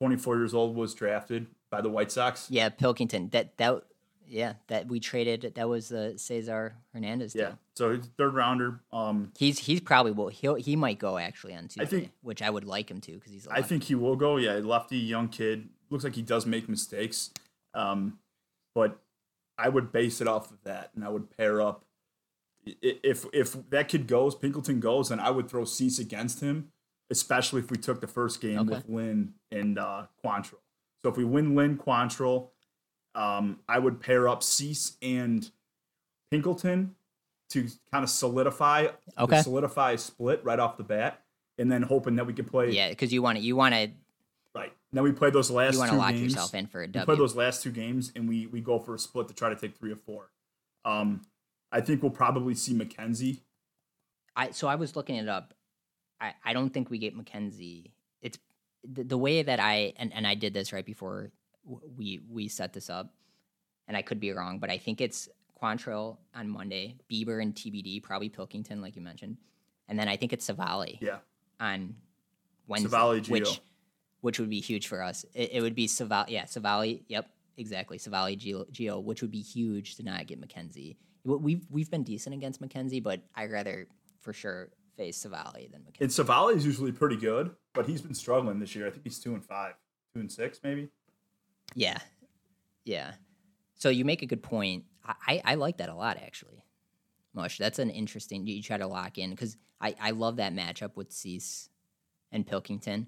[0.00, 2.48] 24 years old, was drafted by the White Sox.
[2.50, 3.28] Yeah, Pilkington.
[3.30, 3.82] That that
[4.28, 5.52] yeah, that we traded.
[5.54, 7.34] That was the Cesar Hernandez.
[7.34, 7.46] Yeah.
[7.46, 7.58] deal.
[7.74, 8.80] So he's third rounder.
[8.92, 12.50] Um, he's he's probably will he'll he might go actually on Tuesday, think- which I
[12.50, 13.48] would like him to because he's.
[13.48, 14.36] I think he will go.
[14.36, 15.68] Yeah, lefty, young kid.
[15.90, 17.30] Looks like he does make mistakes.
[17.74, 18.18] Um,
[18.74, 18.98] but
[19.56, 21.84] I would base it off of that, and I would pair up.
[22.82, 26.70] If if that kid goes, Pinkleton goes, then I would throw Cease against him,
[27.10, 28.68] especially if we took the first game Okay.
[28.70, 30.60] with Lynn and uh, Quantrill.
[31.02, 32.48] So if we win Lynn Quantrill,
[33.14, 35.50] um, I would pair up Cease and
[36.32, 36.90] Pinkleton
[37.50, 39.40] to kind of solidify Okay.
[39.42, 41.22] solidify a split right off the bat,
[41.58, 43.90] and then hoping that we can play yeah, because you want to you want to
[44.54, 44.72] Right.
[44.92, 46.22] Then we play those last you want two to lock games.
[46.32, 48.94] yourself in for a we play those last two games and we we go for
[48.94, 50.30] a split to try to take three or four.
[50.84, 51.22] Um,
[51.70, 53.40] I think we'll probably see McKenzie.
[54.34, 55.54] I so I was looking it up.
[56.20, 57.92] I I don't think we get McKenzie.
[58.20, 58.38] It's
[58.84, 61.30] the, the way that I and and I did this right before w-
[61.96, 63.12] we we set this up,
[63.86, 65.28] and I could be wrong, but I think it's
[65.60, 69.36] Quantrill on Monday, Bieber and TBD, probably Pilkington, like you mentioned,
[69.88, 71.18] and then I think it's Civale Yeah.
[71.60, 71.94] on
[72.66, 73.30] Wednesday, Civale, Gio.
[73.30, 73.60] which
[74.20, 75.24] which would be huge for us.
[75.34, 77.02] It, it would be Civale, yeah, Civale.
[77.08, 80.96] Yep, exactly, Civale Geo, Gio, which would be huge to not get McKenzie.
[81.24, 83.86] We've we've been decent against McKenzie, but I'd rather
[84.20, 86.00] for sure face Civale than McKenzie.
[86.00, 88.86] And Civale is usually pretty good, but he's been struggling this year.
[88.86, 89.74] I think he's two and five,
[90.14, 90.88] two and six, maybe.
[91.74, 91.98] Yeah,
[92.84, 93.12] yeah.
[93.74, 94.84] So you make a good point.
[95.04, 96.64] I, I, like that a lot, actually.
[97.32, 98.46] Mush, that's an interesting.
[98.46, 101.70] You try to lock in because I, I love that matchup with Cease
[102.32, 103.06] and Pilkington.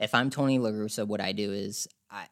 [0.00, 2.26] If I'm Tony La Russa, what I do is I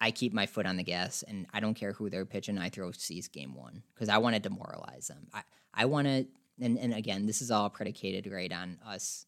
[0.00, 2.58] I keep my foot on the gas and I don't care who they're pitching.
[2.58, 5.28] I throw Cease game one because I want to demoralize them.
[5.32, 6.26] I I want to
[6.60, 9.26] and and again, this is all predicated right on us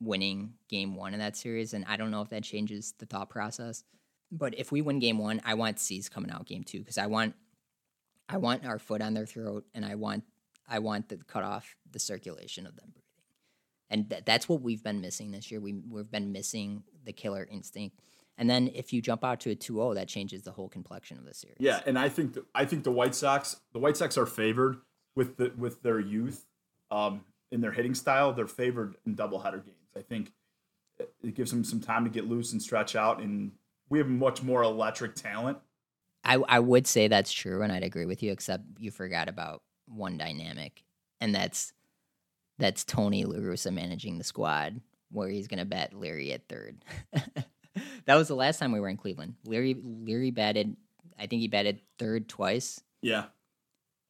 [0.00, 3.30] winning game one in that series, and I don't know if that changes the thought
[3.30, 3.84] process.
[4.32, 7.06] But if we win game one, I want Cease coming out game two because I
[7.06, 7.34] want
[8.28, 10.24] I want our foot on their throat and I want
[10.68, 13.04] I want to cut off the circulation of them breathing.
[13.90, 15.60] And th- that's what we've been missing this year.
[15.60, 17.98] We we've been missing the killer instinct.
[18.38, 21.26] And then if you jump out to a 2-0, that changes the whole complexion of
[21.26, 21.58] the series.
[21.58, 24.78] Yeah, and I think the, I think the White Sox the White Sox are favored
[25.16, 26.46] with the with their youth,
[26.90, 28.32] um, in their hitting style.
[28.32, 29.90] They're favored in doubleheader games.
[29.96, 30.32] I think
[30.98, 33.52] it- gives them some time to get loose and stretch out, and
[33.90, 35.58] we have much more electric talent.
[36.24, 39.62] I, I would say that's true, and I'd agree with you, except you forgot about
[39.86, 40.84] one dynamic,
[41.20, 41.72] and that's
[42.58, 46.84] that's Tony La Russa managing the squad, where he's going to bat Leury at third.
[48.04, 49.34] that was the last time we were in Cleveland.
[49.46, 50.76] Leury Leury batted,
[51.18, 52.80] I think he batted third twice.
[53.02, 53.24] Yeah.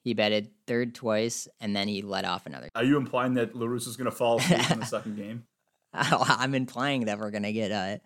[0.03, 2.69] He batted third twice, and then he let off another.
[2.75, 5.45] Are you implying that La Russa is going to fall asleep in the second game?
[5.93, 7.99] I'm implying that we're gonna get uh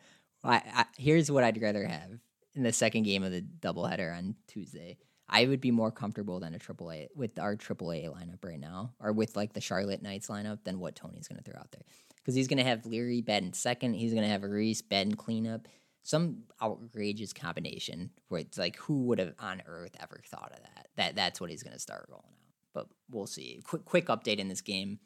[0.51, 2.19] I, I, here's what I'd rather have
[2.55, 4.99] in the second game of the doubleheader on Tuesday.
[5.29, 8.61] I would be more comfortable than a triple A with our triple A lineup right
[8.61, 11.83] now, or with like the Charlotte Knights lineup than what Tony's gonna throw out there.
[12.17, 15.15] Because he's gonna have Leury bed in second, he's gonna have a Reese bed in
[15.15, 15.67] cleanup.
[16.03, 20.89] Some outrageous combination where it's like who would have on earth ever thought of that?
[20.97, 22.53] That that's what he's gonna start rolling out.
[22.75, 23.63] But we'll see.
[23.65, 24.99] Quick quick update in this game.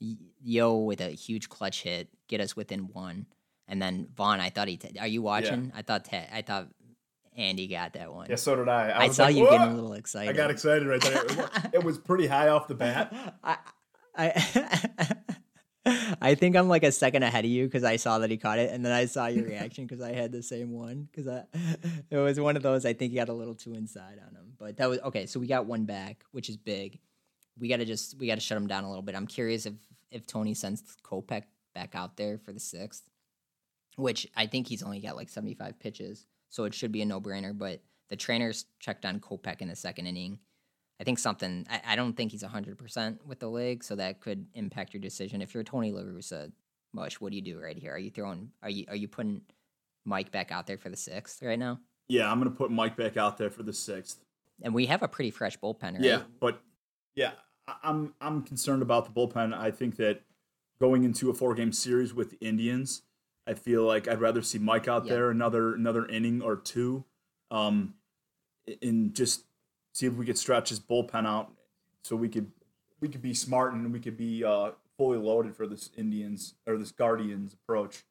[0.00, 3.26] Yo with a huge clutch hit, get us within one,
[3.68, 4.40] and then Vaughn.
[4.40, 4.76] I thought he.
[4.76, 5.72] T- Are you watching?
[5.74, 6.04] I thought.
[6.06, 6.68] Te- I thought
[7.38, 8.26] Andy got that one.
[8.28, 8.90] Yeah, so did I.
[8.90, 10.28] I, I saw like, you getting a little excited.
[10.28, 11.24] I got excited right there.
[11.72, 13.14] It was, pretty high off the bat.
[13.44, 13.58] I,
[14.16, 15.16] I,
[16.20, 18.58] I think I'm like a second ahead of you because I saw that he caught
[18.58, 21.08] it, and then I saw your reaction because I had the same one.
[21.10, 21.44] Because I,
[22.10, 22.84] it was one of those.
[22.84, 25.26] I think he got a little too inside on him, but that was okay.
[25.26, 26.98] So we got one back, which is big.
[27.56, 29.14] We got to just we got to shut him down a little bit.
[29.14, 29.74] I'm curious if
[30.10, 33.07] if Tony sends Kopech back out there for the sixth,
[33.98, 37.20] which I think he's only got like 75 pitches, so it should be a no
[37.20, 37.56] brainer.
[37.56, 40.38] But the trainers checked on Kopech in the second inning.
[41.00, 41.66] I think something.
[41.68, 45.00] I, I don't think he's hundred percent with the leg, so that could impact your
[45.00, 45.42] decision.
[45.42, 46.52] If you're Tony La Russa,
[46.92, 47.92] Mush, what do you do right here?
[47.92, 48.50] Are you throwing?
[48.62, 49.42] Are you are you putting
[50.04, 51.80] Mike back out there for the sixth right now?
[52.08, 54.24] Yeah, I'm gonna put Mike back out there for the sixth.
[54.62, 56.00] And we have a pretty fresh bullpen, right?
[56.00, 56.60] Yeah, but
[57.14, 57.32] yeah,
[57.82, 59.56] I'm I'm concerned about the bullpen.
[59.56, 60.22] I think that
[60.80, 63.02] going into a four game series with the Indians,
[63.48, 65.14] I feel like I'd rather see Mike out Yeah.
[65.14, 67.04] there another another inning or two,
[67.50, 67.94] um,
[68.82, 69.44] and just
[69.92, 71.50] see if we could stretch his bullpen out
[72.02, 72.52] so we could
[73.00, 76.76] we could be smart and we could be uh, fully loaded for this Indians or
[76.76, 78.04] this Guardians approach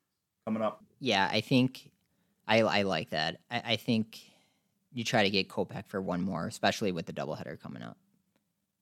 [0.45, 0.83] coming up.
[0.99, 1.91] Yeah, I think
[2.47, 3.39] I I like that.
[3.51, 4.19] I, I think
[4.91, 7.97] you try to get Kopech for one more, especially with the doubleheader coming up.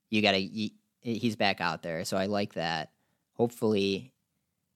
[0.08, 0.40] You got to
[1.02, 2.92] he's back out there, so I like that.
[3.34, 4.14] Hopefully,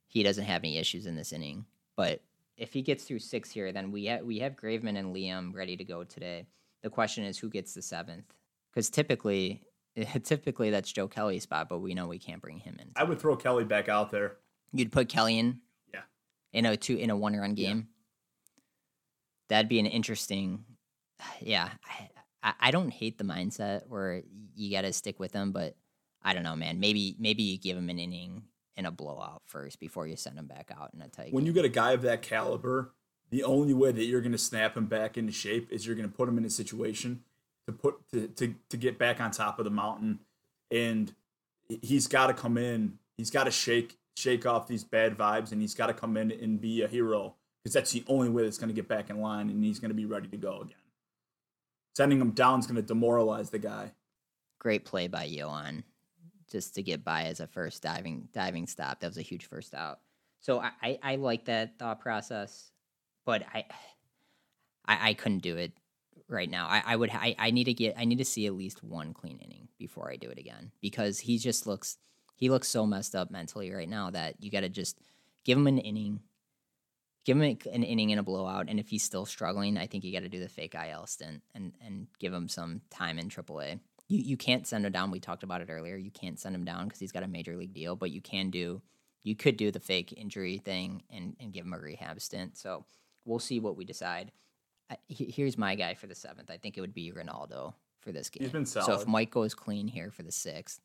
[0.09, 1.65] he doesn't have any issues in this inning.
[2.01, 2.23] But
[2.57, 5.77] if he gets through six here, then we ha- we have Graveman and Liam ready
[5.77, 6.47] to go today.
[6.83, 8.25] The question is who gets the seventh?
[8.73, 9.63] Because typically,
[10.25, 12.89] typically that's Joe Kelly's spot, but we know we can't bring him in.
[12.97, 14.39] I would throw Kelly back out there.
[14.73, 15.61] You'd put Kelly in.
[15.93, 16.01] Yeah.
[16.55, 17.69] In a two in a one run Yeah.
[17.69, 17.89] game.
[19.51, 20.65] That'd be an interesting.
[21.43, 22.09] Yeah, I,
[22.43, 24.23] I I don't hate the mindset where
[24.55, 25.77] you got to stick with them, but
[26.23, 26.81] I don't know, man.
[26.81, 28.45] Maybe maybe you give him an inning
[28.77, 31.33] in a blowout first before you send him back out in a tight.
[31.33, 31.49] when game.
[31.49, 32.93] you get a guy of that caliber,
[33.31, 36.09] the only way that you're going to snap him back into shape is you're going
[36.09, 37.23] to put him in a situation
[37.67, 40.21] to put to, to, to get back on top of the mountain,
[40.71, 41.15] and
[41.83, 42.99] he's got to come in.
[43.17, 46.31] He's got to shake shake off these bad vibes, and he's got to come in
[46.33, 49.21] and be a hero because that's the only way that's going to get back in
[49.21, 50.75] line, and he's going to be ready to go again.
[51.97, 53.93] Sending him down is going to demoralize the guy.
[54.59, 55.83] great play by Yohan
[56.51, 59.01] just to get by as a first diving diving stop.
[59.01, 60.01] That was a huge first out.
[60.41, 62.71] So I, I, I like that thought process,
[63.25, 63.65] but I,
[64.87, 65.73] I I couldn't do it
[66.29, 66.67] right now.
[66.67, 69.13] I, I would I, I need to get I need to see at least one
[69.13, 71.99] clean inning before I do it again because he just looks
[72.37, 74.99] he looks so messed up mentally right now that you got to just
[75.45, 76.21] give him an inning.
[77.27, 80.13] Give him an inning in a blowout, and if he's still struggling, I think you
[80.13, 83.79] got to do the fake IL stint and and give him some time in AAA
[84.11, 85.13] you, you can't send him down.
[85.13, 85.97] We talked about it earlier.
[85.97, 88.51] You can't send him down because he's got a major league deal, but you can
[88.51, 88.83] do
[89.23, 92.57] you could do the fake injury thing and, and give him a rehab stint.
[92.57, 92.87] So
[93.25, 94.33] we'll see what we decide.
[94.91, 96.51] I, here's my guy for the seventh.
[96.51, 98.45] I think it would be Reynaldo for this game.
[98.45, 99.07] He's been So if.
[99.07, 100.81] Mike goes clean here for the sixth,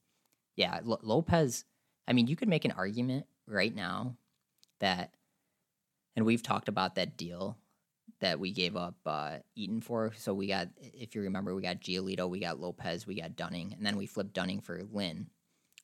[0.55, 1.63] yeah, Lo- Lopez.
[2.07, 4.17] I mean, you could make an argument right now
[4.81, 5.13] that,
[6.15, 7.57] and we've talked about that deal
[8.21, 10.13] that we gave up uh, Eaton for.
[10.17, 13.73] So we got, if you remember, we got Giolito, we got Lopez, we got Dunning,
[13.73, 15.28] and then we flipped Dunning for Lynn.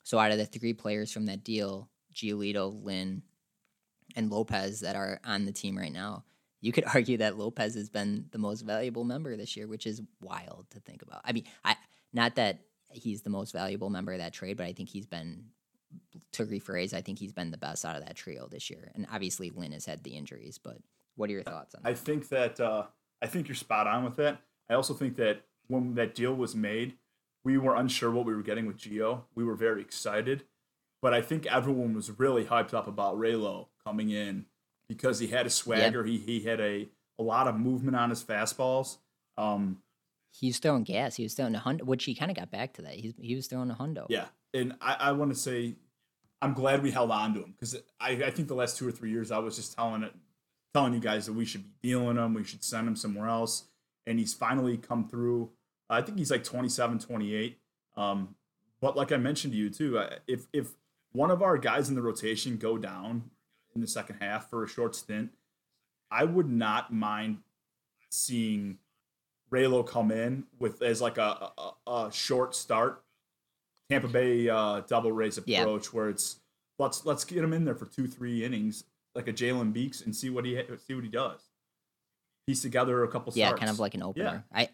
[0.04, 3.24] So out of the three players from that deal, Giolito, Lynn,
[4.15, 6.24] and Lopez that are on the team right now,
[6.62, 10.02] you could argue that Lopez has been the most valuable member this year, which is
[10.22, 11.22] wild to think about.
[11.26, 11.76] I mean, I
[12.13, 12.60] not that
[12.91, 15.46] he's the most valuable member of that trade, but I think he's been
[16.34, 18.91] to rephrase, I think he's been the best out of that trio this year.
[18.96, 20.78] And obviously Lynn has had the injuries, but
[21.15, 21.89] what are your thoughts on that?
[21.89, 22.84] I think that uh,
[23.21, 24.41] I think you're spot on with that.
[24.69, 26.95] I also think that when that deal was made,
[27.43, 29.26] we were unsure what we were getting with Geo.
[29.36, 30.43] We were very excited,
[31.02, 34.45] but I think everyone was really hyped up about Raylo coming in
[34.88, 36.04] because he had a swagger.
[36.04, 38.97] He he had a a lot of movement on his fastballs.
[39.38, 39.80] Um,
[40.34, 41.17] He's throwing gas.
[41.17, 42.93] He was throwing a hundo, which he kind of got back to that.
[42.93, 44.06] He's, he was throwing a hundo.
[44.10, 45.76] yeah, and I, I want to say
[46.41, 48.91] I'm glad we held on to him because I, I think the last two or
[48.91, 50.13] three years I was just telling it
[50.73, 53.65] telling you guys that we should be dealing him, we should send him somewhere else,
[54.07, 55.49] and he's finally come through.
[55.89, 57.57] I think he's like 27, 28.
[57.97, 58.36] Um,
[58.79, 60.69] but like I mentioned to you too, if if
[61.12, 63.29] one of our guys in the rotation go down
[63.75, 65.31] in the second half for a short stint,
[66.10, 67.39] I would not mind
[68.10, 68.77] seeing
[69.51, 71.51] Raylo come in with as like a,
[71.88, 73.03] a, a short start,
[73.89, 75.62] Tampa Bay uh, double race Yeah.
[75.62, 76.38] approach where it's
[76.79, 80.15] let's let's get him in there for two three innings like a Jalen Beeks and
[80.15, 81.39] see what he see what he does.
[82.47, 83.60] Piece together a couple Yeah, starts.
[83.60, 84.45] kind of like an opener.
[84.54, 84.69] I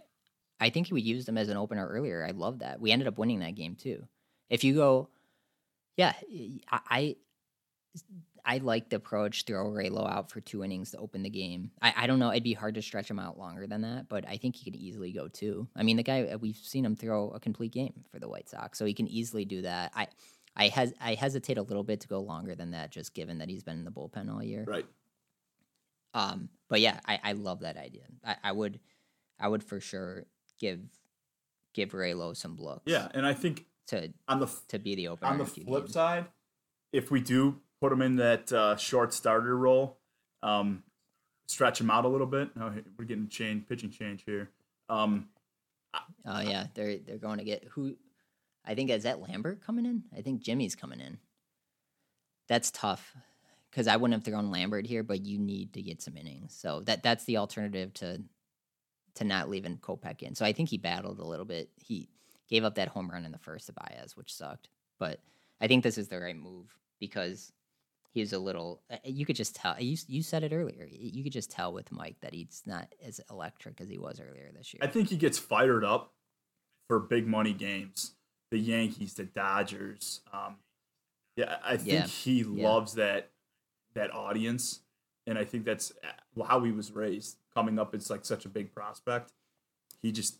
[0.59, 2.25] I think we used him as an opener earlier.
[2.25, 2.79] I love that.
[2.79, 4.07] We ended up winning that game too.
[4.49, 5.09] If you go,
[5.97, 6.13] yeah,
[6.71, 7.15] I I,
[8.45, 9.43] I like the approach.
[9.45, 11.71] Throw Raylo out for two innings to open the game.
[11.81, 12.31] I, I don't know.
[12.31, 14.79] It'd be hard to stretch him out longer than that, but I think he could
[14.79, 15.67] easily go two.
[15.75, 18.79] I mean, the guy we've seen him throw a complete game for the White Sox,
[18.79, 19.91] so he can easily do that.
[19.95, 20.07] I.
[20.59, 23.47] I hes- I hesitate a little bit to go longer than that, just given that
[23.49, 24.63] he's been in the bullpen all year.
[24.67, 24.85] right.
[26.13, 28.03] Um, but yeah, I, I love that idea.
[28.25, 28.79] I, I would,
[29.39, 30.25] I would for sure
[30.59, 30.79] give
[31.73, 32.83] give Raylo some looks.
[32.91, 35.29] Yeah, and I think To on the to be the opener.
[35.31, 35.93] on the in a few flip games.
[35.93, 36.25] side,
[36.91, 39.99] if we do put him in that uh, short starter role,
[40.41, 40.81] um,
[41.47, 42.49] stretch him out a little bit.
[42.59, 44.49] Oh, we're getting change pitching change here.
[44.89, 45.29] Um,
[46.25, 47.95] Oh yeah, they're they're going to get who?
[48.67, 50.03] I think is that Lambert coming in.
[50.15, 51.17] I think Jimmy's coming in.
[52.47, 53.15] That's tough
[53.71, 56.55] because I wouldn't have thrown Lambert here, but you need to get some innings.
[56.57, 58.21] So that that's the alternative to
[59.15, 60.35] to not leaving Kopech in.
[60.35, 61.69] So I think he battled a little bit.
[61.75, 62.09] He
[62.49, 64.69] gave up that home run in the first to Baez, which sucked.
[64.99, 65.19] But
[65.59, 67.51] I think this is the right move because
[68.11, 68.81] he's a little.
[68.91, 69.75] uh, You could just tell.
[69.79, 70.87] You you said it earlier.
[70.89, 74.51] You could just tell with Mike that he's not as electric as he was earlier
[74.55, 74.79] this year.
[74.83, 76.13] I think he gets fired up
[76.87, 78.13] for big money games.
[78.51, 80.21] The Yankees, the Dodgers.
[80.31, 80.57] Um,
[81.35, 82.05] yeah, I think Yeah.
[82.07, 82.69] he Yeah.
[82.69, 83.31] loves that
[83.93, 84.81] that audience,
[85.25, 87.37] and I think that's uh, how he was raised.
[87.53, 89.33] Coming up, it's like such a big prospect.
[90.01, 90.39] He just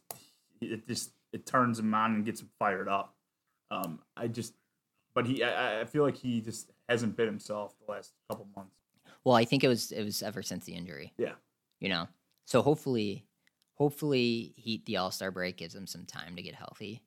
[0.61, 3.15] it just it turns him on and gets him fired up.
[3.69, 4.53] Um, I just,
[5.13, 8.75] but he, I, I feel like he just hasn't been himself the last couple months.
[9.23, 11.13] Well, I think it was it was ever since the injury.
[11.17, 11.33] Yeah.
[11.79, 12.07] You know.
[12.45, 13.25] So hopefully
[13.73, 17.01] hopefully he the All-Star break gives him some time to get healthy.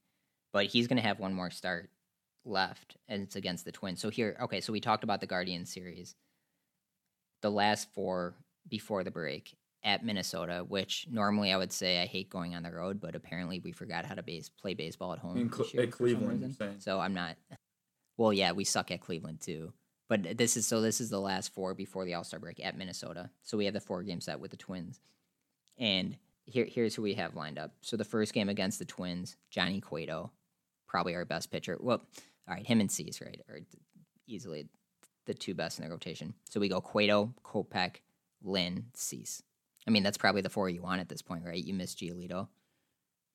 [0.53, 1.91] But he's going to have one more start
[2.45, 4.01] left and it's against the Twins.
[4.01, 6.15] So here okay, so we talked about the Guardian series.
[7.43, 8.35] The last four
[8.69, 12.71] before the break at Minnesota, which normally I would say I hate going on the
[12.71, 15.37] road, but apparently we forgot how to base play baseball at home.
[15.37, 16.53] In year at Cleveland, you're reason.
[16.53, 16.77] saying.
[16.81, 17.37] So I'm not
[18.17, 19.73] well, yeah, we suck at Cleveland too.
[20.09, 22.77] But this is so this is the last four before the All Star break at
[22.77, 23.31] Minnesota.
[23.43, 25.01] So we have the four game set with the Twins.
[25.79, 27.73] And here here's who we have lined up.
[27.81, 30.33] So the first game against the Twins, Johnny Cueto,
[30.91, 31.79] probably our best pitcher.
[31.81, 32.03] Well,
[32.49, 33.61] all right, him and Cease, right, are
[34.27, 34.67] easily
[35.27, 36.35] the two best in the rotation.
[36.51, 37.97] So we go Cueto, Kopech,
[38.43, 39.43] Lynn, Cease.
[39.87, 41.63] I mean, that's probably the four you want at this point, right?
[41.63, 42.49] You miss Giolito.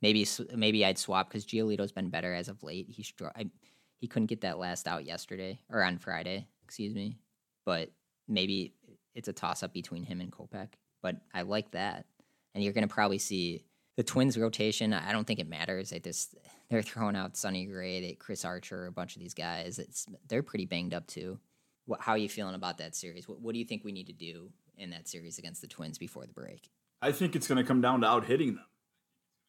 [0.01, 2.87] Maybe maybe I'd swap because Giolito's been better as of late.
[2.89, 3.49] He str- I,
[3.97, 7.17] he couldn't get that last out yesterday or on Friday, excuse me.
[7.65, 7.89] But
[8.27, 8.73] maybe
[9.15, 10.73] it's a toss up between him and Kopech.
[11.01, 12.05] But I like that,
[12.53, 13.63] and you're going to probably see
[13.95, 14.93] the Twins rotation.
[14.93, 15.91] I don't think it matters.
[15.91, 16.35] They just
[16.69, 19.79] they're throwing out Sonny Gray, they, Chris Archer, a bunch of these guys.
[19.79, 21.39] It's they're pretty banged up too.
[21.85, 23.27] What, how are you feeling about that series?
[23.27, 25.97] What, what do you think we need to do in that series against the Twins
[25.97, 26.69] before the break?
[27.01, 28.65] I think it's going to come down to out hitting them,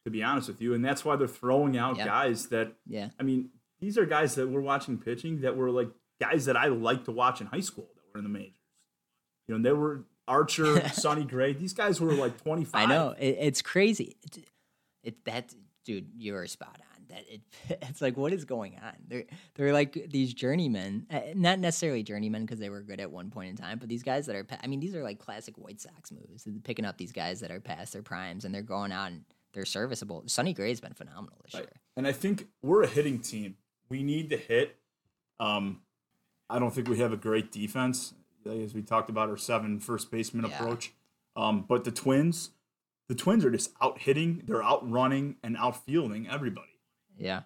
[0.05, 3.22] to be honest with you, and that's why they're throwing out guys that Yeah, I
[3.22, 3.50] mean,
[3.81, 5.88] these are guys that we're watching pitching that were like
[6.20, 8.52] guys that I liked to watch in high school that were in the majors.
[9.48, 11.52] You know, they were Archer, Sonny Gray.
[11.55, 12.74] These guys were like 25.
[12.74, 14.16] I know it, it's crazy.
[14.22, 14.48] It,
[15.02, 16.81] it that dude, you're spot.
[17.09, 17.40] That it,
[17.88, 18.95] it's like what is going on?
[19.07, 23.31] They're they're like these journeymen, uh, not necessarily journeymen because they were good at one
[23.31, 24.45] point in time, but these guys that are.
[24.45, 26.45] pa- I mean, these are like classic White Sox moves.
[26.45, 29.25] They're picking up these guys that are past their primes and they're going out and
[29.53, 30.23] they're serviceable.
[30.27, 31.62] Sonny Gray's been phenomenal this Right.
[31.64, 31.73] year.
[31.97, 33.57] And I think we're a hitting team.
[33.88, 34.77] We need to hit.
[35.40, 35.81] Um,
[36.51, 38.12] I don't think we have a great defense,
[38.45, 40.57] as we talked about our seven first baseman Yeah.
[40.62, 40.92] approach.
[41.35, 42.51] Um, but the Twins,
[43.09, 46.76] the Twins are just out hitting, they're out running and outfielding everybody.
[47.18, 47.42] Yeah,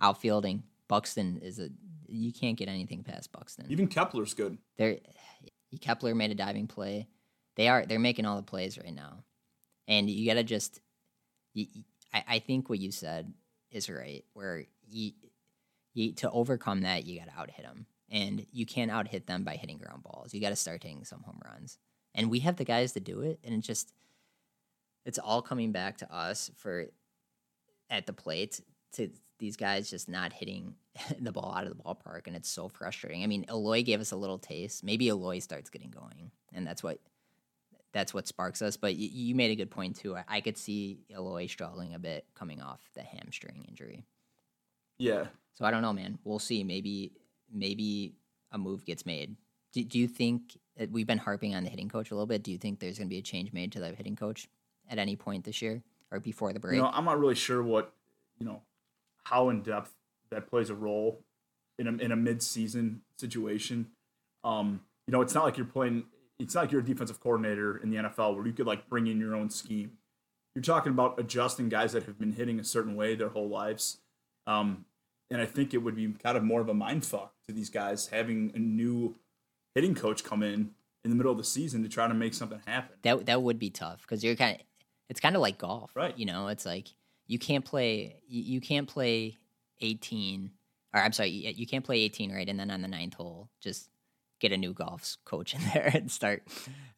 [0.00, 0.64] outfielding.
[0.88, 1.68] Buxton is a
[2.08, 3.66] you can't get anything past Buxton.
[3.68, 4.58] Even Kepler's good.
[4.76, 4.98] They're
[5.80, 7.06] Kepler made a diving play.
[7.56, 9.24] They are they're making all the plays right now,
[9.86, 10.80] and you gotta just.
[11.52, 11.66] You,
[12.12, 13.32] I, I think what you said
[13.70, 14.24] is right.
[14.32, 15.12] Where you,
[15.94, 19.44] you to overcome that, you gotta out hit them, and you can't out hit them
[19.44, 20.34] by hitting ground balls.
[20.34, 21.78] You gotta start hitting some home runs,
[22.14, 23.38] and we have the guys to do it.
[23.44, 23.92] And it just,
[25.04, 26.86] it's all coming back to us for
[27.88, 28.60] at the plate
[28.92, 30.74] to these guys just not hitting
[31.20, 33.22] the ball out of the ballpark, and it's so frustrating.
[33.22, 34.84] I mean, Eloy gave us a little taste.
[34.84, 36.98] Maybe Eloy starts getting going, and that's what
[37.92, 38.76] that's what sparks us.
[38.76, 40.16] But y- you made a good point too.
[40.16, 44.04] I, I could see Eloy struggling a bit coming off the hamstring injury.
[44.98, 45.26] Yeah.
[45.54, 46.18] So I don't know, man.
[46.24, 46.62] We'll see.
[46.62, 47.12] Maybe
[47.52, 48.14] maybe
[48.52, 49.36] a move gets made.
[49.72, 52.42] Do, do you think uh, we've been harping on the hitting coach a little bit?
[52.42, 54.48] Do you think there's going to be a change made to the hitting coach
[54.88, 56.76] at any point this year or before the break?
[56.76, 57.92] You know, I'm not really sure what,
[58.38, 58.62] you know,
[59.24, 59.92] how in depth
[60.30, 61.24] that plays a role
[61.78, 63.86] in a in a mid season situation.
[64.44, 66.04] Um, you know, it's not like you're playing.
[66.38, 69.06] It's not like you're a defensive coordinator in the NFL where you could like bring
[69.06, 69.92] in your own scheme.
[70.54, 73.98] You're talking about adjusting guys that have been hitting a certain way their whole lives.
[74.46, 74.84] Um,
[75.30, 77.70] and I think it would be kind of more of a mind fuck to these
[77.70, 79.16] guys having a new
[79.74, 80.70] hitting coach come in
[81.04, 82.96] in the middle of the season to try to make something happen.
[83.02, 84.62] that that would be tough because you're kind of
[85.08, 86.16] it's kind of like golf Right.
[86.18, 86.88] you know it's like
[87.30, 89.38] you can't play you, can't play
[89.80, 90.50] 18
[90.92, 93.88] or i'm sorry you, can't play 18 right and then on the ninth hole just
[94.40, 96.42] get a new golf coach in there and start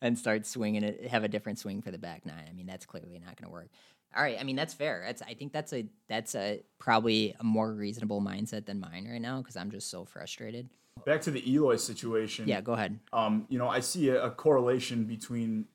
[0.01, 2.47] and start swinging it have a different swing for the back nine.
[2.49, 3.68] I mean that's clearly not going to work.
[4.16, 5.03] All right i mean that's fair.
[5.07, 9.20] That's i think that's a that's a probably a more reasonable mindset than mine right
[9.20, 10.70] now because i'm just so frustrated.
[11.05, 12.49] Back to the Eloy situation.
[12.49, 12.99] yeah go ahead.
[13.12, 15.66] Um, you know, I see a, a correlation between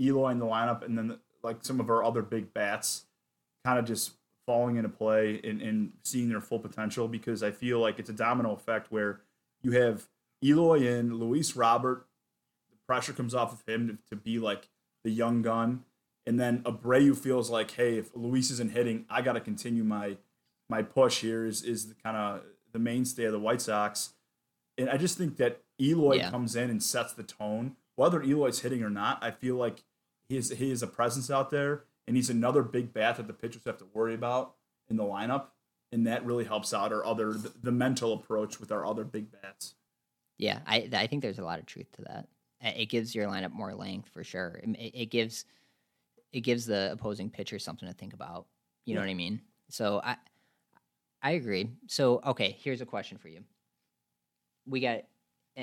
[0.00, 3.04] Eloy in the lineup and then like some of our other big bats
[3.64, 4.12] kind of just
[4.46, 8.14] falling into play and, and seeing their full potential because I feel like it's a
[8.14, 9.20] domino effect where
[9.62, 10.08] you have
[10.42, 12.06] Eloy in, Luis Robert,
[12.70, 14.68] the pressure comes off of him to, to be like
[15.04, 15.84] the young gun.
[16.26, 20.16] And then Abreu feels like, hey, if Luis isn't hitting, I got to continue my
[20.68, 21.44] my push here.
[21.44, 22.42] Is is the kind of
[22.72, 24.10] the mainstay of the White Sox,
[24.78, 26.30] and I just think that Eloy Yeah.
[26.30, 27.76] comes in and sets the tone.
[27.96, 29.82] Whether Eloy's hitting or not, I feel like
[30.28, 33.32] he is he is a presence out there, and he's another big bat that the
[33.32, 34.54] pitchers have to worry about
[34.88, 35.46] in the lineup,
[35.92, 39.74] and that really helps out our other the, mental approach with our other big bats.
[40.38, 42.28] Yeah, I I think there's a lot of truth to that.
[42.62, 44.60] It gives your lineup more length for sure.
[44.62, 45.44] It, it- gives
[46.32, 48.46] it gives the opposing pitcher something to think about.
[48.84, 49.06] You know Yeah.
[49.06, 49.40] what I mean?
[49.68, 50.16] So I
[51.22, 51.70] I agree.
[51.86, 53.44] So okay, here's a question for you.
[54.66, 55.00] We got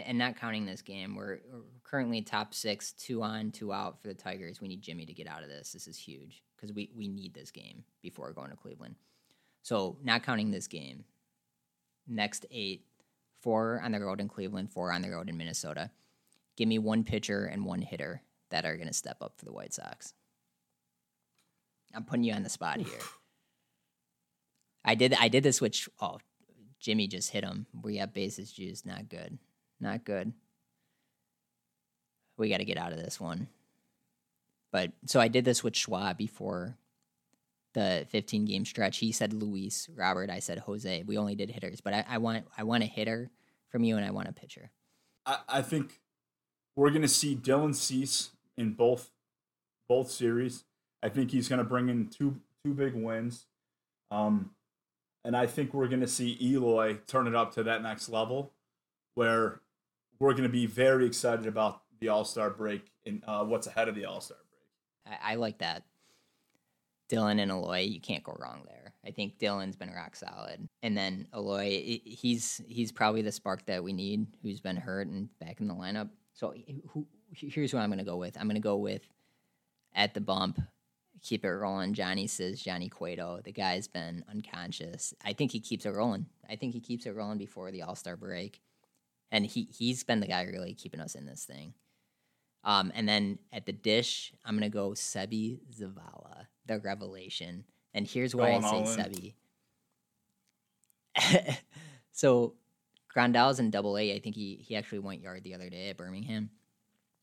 [0.06, 4.08] and not counting this game, we're, we're currently top six, two on, two out for
[4.08, 4.62] the Tigers.
[4.62, 5.72] We need Jimmy to get out of this.
[5.72, 8.96] This is huge because we we need this game before going to Cleveland.
[9.64, 11.04] So not counting this game,
[12.08, 12.86] next eight
[13.42, 15.90] four on the road in Cleveland, four on the road in Minnesota.
[16.56, 19.52] Give me one pitcher and one hitter that are going to step up for the
[19.52, 20.14] White Sox.
[21.94, 23.00] I'm putting you on the spot here.
[24.86, 26.20] I did I did this with oh
[26.80, 27.66] Jimmy just hit him.
[27.82, 28.86] We have bases juiced.
[28.86, 29.38] Not good.
[29.80, 30.34] Not good.
[32.38, 33.48] We got to get out of this one.
[34.72, 36.78] But so I did this with Schwab before
[37.74, 38.98] the 15 game stretch.
[38.98, 40.30] He said Luis Robert.
[40.30, 41.04] I said Jose.
[41.06, 43.30] We only did hitters, but I, I want I want a hitter
[43.70, 44.72] from you and I want a pitcher.
[45.26, 46.02] I, I think
[46.76, 49.12] we're going to see Dylan Cease in both
[49.88, 50.64] both series.
[51.04, 53.46] I think he's going to bring in two two big wins,
[54.12, 54.52] um,
[55.24, 58.52] and I think we're going to see Eloy turn it up to that next level,
[59.16, 59.62] where
[60.20, 63.88] we're going to be very excited about the All Star break and uh, what's ahead
[63.88, 65.20] of the All Star break.
[65.22, 65.84] I, I like that.
[67.10, 68.94] Dylan and Eloy, you can't go wrong there.
[69.06, 73.84] I think Dylan's been rock solid, and then Eloy, he's he's probably the spark that
[73.84, 74.28] we need.
[74.42, 76.10] Who's been hurt and back in the lineup.
[76.34, 76.54] So
[76.90, 78.38] who, here's who I'm going to go with.
[78.38, 79.08] I'm going to go with
[79.96, 80.60] at the bump.
[81.24, 81.94] Keep it rolling.
[81.94, 83.42] Johnny says Johnny Cueto.
[83.44, 85.14] The guy's been unconscious.
[85.26, 86.28] I think he keeps it rolling.
[86.50, 88.62] I think he keeps it rolling before the All Star break,
[89.32, 91.74] and he he's been the guy really keeping us in this thing.
[92.64, 97.66] Um, and then at the dish, I'm gonna go Seby Zavala, the revelation.
[97.94, 99.34] And here's why I say.
[101.16, 101.58] Seby.
[102.12, 102.54] so
[103.10, 104.14] Grandal's in double A.
[104.14, 106.50] I think he he actually went yard the other day at Birmingham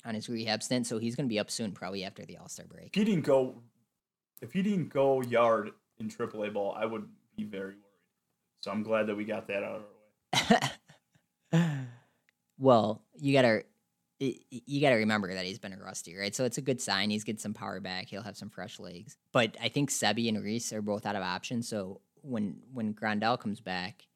[0.04, 0.86] on his rehab stint.
[0.86, 2.88] So he's gonna be up soon, probably after the All Star break.
[2.88, 3.62] If he didn't go,
[4.40, 7.78] if he didn't go yard in triple A ball, I would be very worried.
[8.60, 9.82] So I'm glad that we got that out
[10.32, 10.52] of
[11.52, 11.70] our way.
[12.58, 13.64] well, you gotta
[14.18, 16.34] you gotta remember that he's been rusty, right?
[16.34, 17.10] So it's a good sign.
[17.10, 18.06] He's get some power back.
[18.06, 19.16] He'll have some fresh legs.
[19.32, 21.68] But I think Seby and Reese are both out of options.
[21.68, 24.06] So when when Grandal comes back,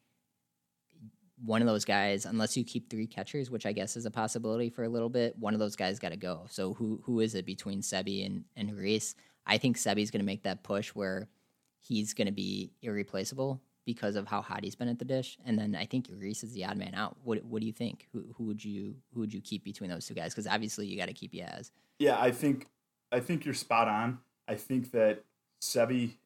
[1.44, 4.70] one of those guys, unless you keep three catchers, which I guess is a possibility
[4.70, 6.46] for a little bit, one of those guys got to go.
[6.48, 9.14] So who who is it between Seby and and Reese?
[9.46, 11.28] I think Seby's going to make that push where
[11.80, 15.38] he's going to be irreplaceable because of how hot he's been at the dish.
[15.46, 17.16] And then I think Reese is the odd man out.
[17.24, 18.06] What what do you think?
[18.12, 20.34] Who who would you who would you keep between those two guys?
[20.34, 21.70] Because obviously you got to keep Yaz.
[21.98, 22.66] Yeah, I think
[23.10, 24.18] I think you're spot on.
[24.46, 25.24] I think that
[25.62, 26.16] Seby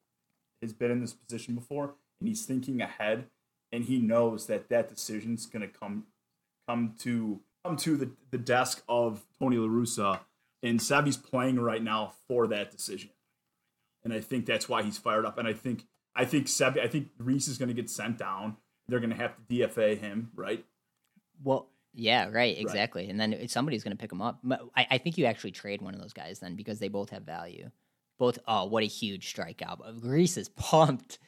[0.60, 3.26] has been in this position before, and he's thinking ahead,
[3.70, 6.06] and he knows that that decision's going to come
[6.66, 10.18] come to come to the, the desk of Tony La Russa,
[10.64, 13.10] and Seby's playing right now for that decision,
[14.02, 15.38] and I think that's why he's fired up.
[15.38, 15.84] And I think
[16.14, 18.56] I think Seby, I think Reese is going to get sent down.
[18.88, 20.64] They're going to have to DFA him, right?
[21.42, 23.08] Well, yeah, right, exactly.
[23.08, 24.40] And then somebody's going to pick him up.
[24.74, 27.70] I think you actually trade one of those guys then because they both have value.
[28.18, 28.38] Both.
[28.46, 29.78] Oh, what a huge strikeout!
[30.02, 31.18] Reese is pumped.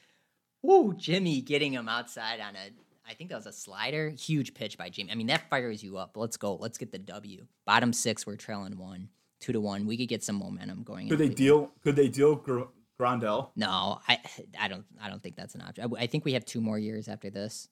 [0.62, 2.70] Woo, Jimmy getting him outside on a.
[3.08, 4.10] I think that was a slider.
[4.10, 5.10] Huge pitch by Jimmy.
[5.10, 6.16] I mean, that fires you up.
[6.16, 6.54] Let's go.
[6.54, 7.46] Let's get the W.
[7.66, 9.08] Bottom six, we're trailing one,
[9.40, 9.86] two to one.
[9.86, 11.08] We could get some momentum going.
[11.08, 11.72] Could they deal?
[11.82, 12.62] Could they deal Gr-
[13.00, 13.50] Grandal?
[13.56, 14.18] No, I
[14.58, 15.84] I don't I don't think that's an option.
[15.84, 17.68] I, I think we have two more years after this.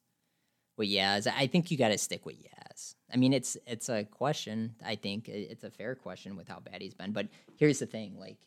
[0.78, 2.94] With Yaz, I think you got to stick with Yaz.
[3.12, 4.74] I mean, it's it's a question.
[4.84, 7.12] I think it's a fair question with how bad he's been.
[7.12, 8.38] But here's the thing: like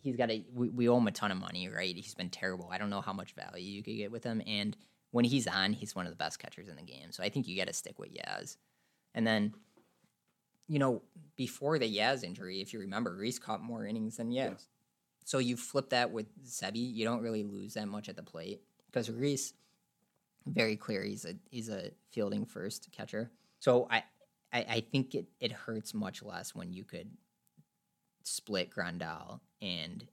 [0.00, 0.42] he's got to.
[0.54, 1.94] We, we owe him a ton of money, right?
[1.94, 2.68] He's been terrible.
[2.72, 4.40] I don't know how much value you could get with him.
[4.46, 4.76] And
[5.10, 7.10] when he's on, he's one of the best catchers in the game.
[7.10, 8.56] So I think you got to stick with Yaz.
[9.14, 9.52] And then,
[10.68, 11.02] you know,
[11.36, 14.34] before the Yaz injury, if you remember, Reese caught more innings than Yaz.
[14.34, 14.68] Yes.
[15.30, 18.62] So you flip that with Seby, you don't really lose that much at the plate
[18.86, 19.52] because Reese,
[20.44, 23.30] very clear, he's a he's a fielding first catcher.
[23.60, 24.02] So I
[24.52, 27.12] I, I think it, it hurts much less when you could
[28.24, 30.04] split Grandal and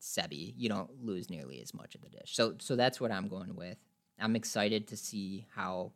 [0.00, 2.36] Seby, you don't lose nearly as much of the dish.
[2.36, 3.78] So so that's what I'm going with.
[4.20, 5.90] I'm excited to see how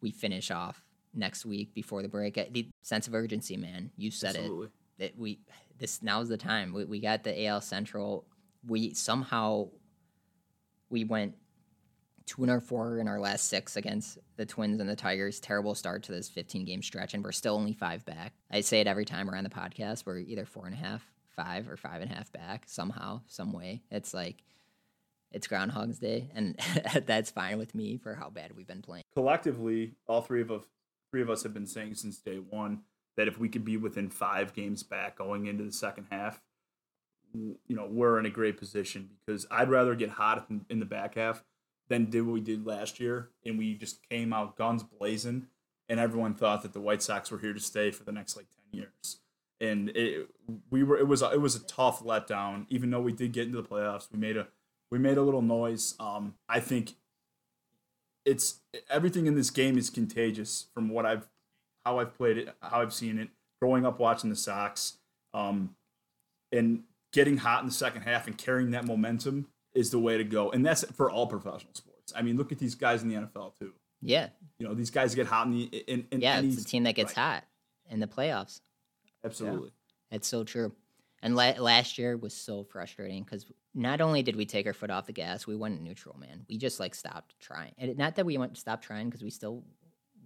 [0.00, 2.34] we finish off next week before the break.
[2.52, 3.90] The sense of urgency, man.
[3.96, 4.66] You said Absolutely.
[4.66, 4.72] it.
[5.00, 5.40] That we
[5.80, 6.72] this now's the time.
[6.72, 8.26] We, we got the AL Central.
[8.66, 9.70] We somehow
[10.90, 11.34] we went
[12.26, 15.40] two and our four in our last six against the Twins and the Tigers.
[15.40, 18.34] Terrible start to this 15 game stretch, and we're still only five back.
[18.50, 20.04] I say it every time we're on the podcast.
[20.06, 21.02] We're either four and a half,
[21.34, 23.82] five, or five and a half back somehow, some way.
[23.90, 24.44] It's like
[25.32, 26.60] it's Groundhog's Day, and
[27.06, 29.04] that's fine with me for how bad we've been playing.
[29.14, 30.64] collectively, all three of us,
[31.10, 32.82] three of us have been saying since day one
[33.20, 36.40] that if we could be within five games back going into the second half,
[37.34, 41.16] you know, we're in a great position because I'd rather get hot in, the back
[41.16, 41.44] half
[41.90, 45.48] than do what we did last year, and we just came out guns blazing,
[45.86, 48.46] and everyone thought that the White Sox were here to stay for the next like
[48.48, 49.20] ten years.
[49.60, 50.30] And it,
[50.70, 52.64] we were, it was, it was a tough letdown.
[52.70, 54.48] Even though we did get into the playoffs, we made a,
[54.90, 55.94] we made a little noise.
[56.00, 56.94] Um, I think
[58.24, 61.28] it's everything in this game is contagious from what I've
[61.84, 63.28] how I've played it, how I've seen it,
[63.60, 64.98] growing up watching the Sox,
[65.34, 65.74] um,
[66.52, 70.24] and getting hot in the second half and carrying that momentum is the way to
[70.24, 70.50] go.
[70.50, 72.12] And that's for all professional sports.
[72.14, 73.72] I mean, look at these guys in the NFL too.
[74.02, 74.28] Yeah,
[74.58, 76.84] You know, these guys get hot in the in, in yeah, any, it's a team
[76.84, 77.22] that gets right.
[77.22, 77.44] hot
[77.90, 78.60] in the playoffs.
[79.24, 79.72] Absolutely.
[80.10, 80.72] It's so true.
[81.22, 84.90] And la- last year was so frustrating because not only did we take our foot
[84.90, 86.46] off the gas, we went neutral, man.
[86.48, 87.72] We just like stopped trying.
[87.76, 89.62] And it, not that we went stopped trying because we still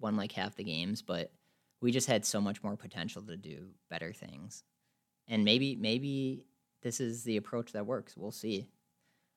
[0.01, 1.33] won like half the games, but
[1.85, 4.65] we just had so much more potential to do better things.
[5.29, 6.47] And maybe maybe
[6.83, 8.17] this is the approach that works.
[8.17, 8.71] We'll see.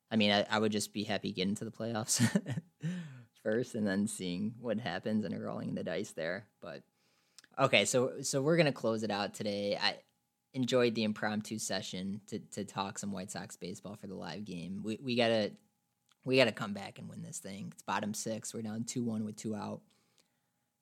[0.10, 2.26] I mean, I, I would just be happy getting to the playoffs
[3.43, 6.45] first and then seeing what happens and rolling the dice there.
[6.62, 6.84] But
[7.60, 9.78] okay, so so we're gonna close it out today.
[9.80, 9.98] I
[10.54, 14.84] enjoyed the impromptu session to to talk some White Sox baseball for the live game.
[14.86, 15.52] We we gotta
[16.24, 17.74] we gotta come back and win this thing.
[17.74, 18.54] It's bottom six.
[18.54, 19.82] We're down two one with two out.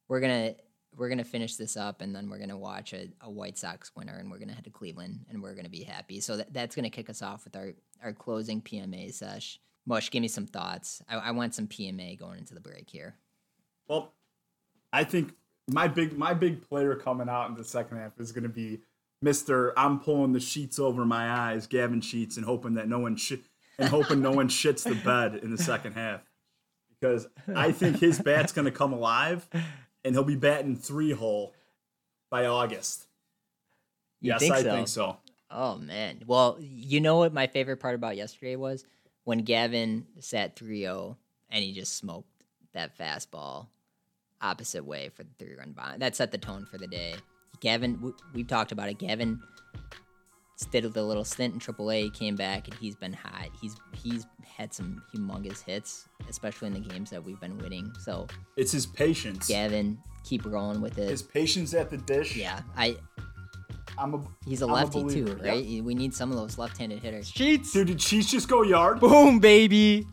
[0.08, 0.54] We're gonna
[0.98, 4.18] we're gonna finish this up and then we're gonna watch a, a White Sox winner
[4.18, 6.20] and we're gonna head to Cleveland and we're gonna be happy.
[6.20, 7.74] So that, that's gonna kick us off with our
[8.04, 9.60] our closing PMA sesh.
[9.86, 11.02] Mush, give me some thoughts.
[11.08, 13.16] I, I want some PMA going into the break here.
[13.88, 14.14] Well,
[14.92, 15.34] I think
[15.70, 18.82] my big my big player coming out in the second half is to be
[19.22, 19.78] Mister.
[19.78, 23.34] I'm pulling the sheets over my eyes, Gavin Sheets, and hoping that no one sh-
[23.78, 26.22] and hoping no one shits the bed in the second half
[27.00, 29.48] because I think his bat's to come alive
[30.06, 31.54] and he'll be batting three hole
[32.30, 33.08] by August.
[34.22, 34.72] You yes, think I so?
[34.72, 35.18] think so.
[35.50, 36.22] Oh man.
[36.26, 38.86] Well, you know what my favorite part about yesterday was
[39.24, 41.18] when Gavin sat 3-0
[41.50, 42.30] and he just smoked
[42.74, 43.68] that fastball
[44.42, 46.00] opposite way for the three run bomb.
[46.00, 47.16] That set the tone for the day.
[47.60, 49.00] Gavin, we, we've talked about it.
[49.00, 49.42] Gavin
[50.64, 53.50] did with a little stint in AAA, he came back, and he's been hot.
[53.60, 57.92] He's he's had some humongous hits, especially in the games that we've been winning.
[58.00, 59.48] So, It's his patience.
[59.50, 61.10] Gavin, keep rolling with it.
[61.10, 62.38] His patience at the dish.
[62.38, 62.96] yeah, I
[63.98, 65.84] I'm a he's a I'm a lefty too, believer, right?
[65.84, 67.28] We need some of those left-handed hitters.
[67.30, 67.74] Sheets.
[67.74, 67.88] dude.
[67.88, 69.00] Did Sheets just go yard?
[69.02, 70.08] Boom, baby.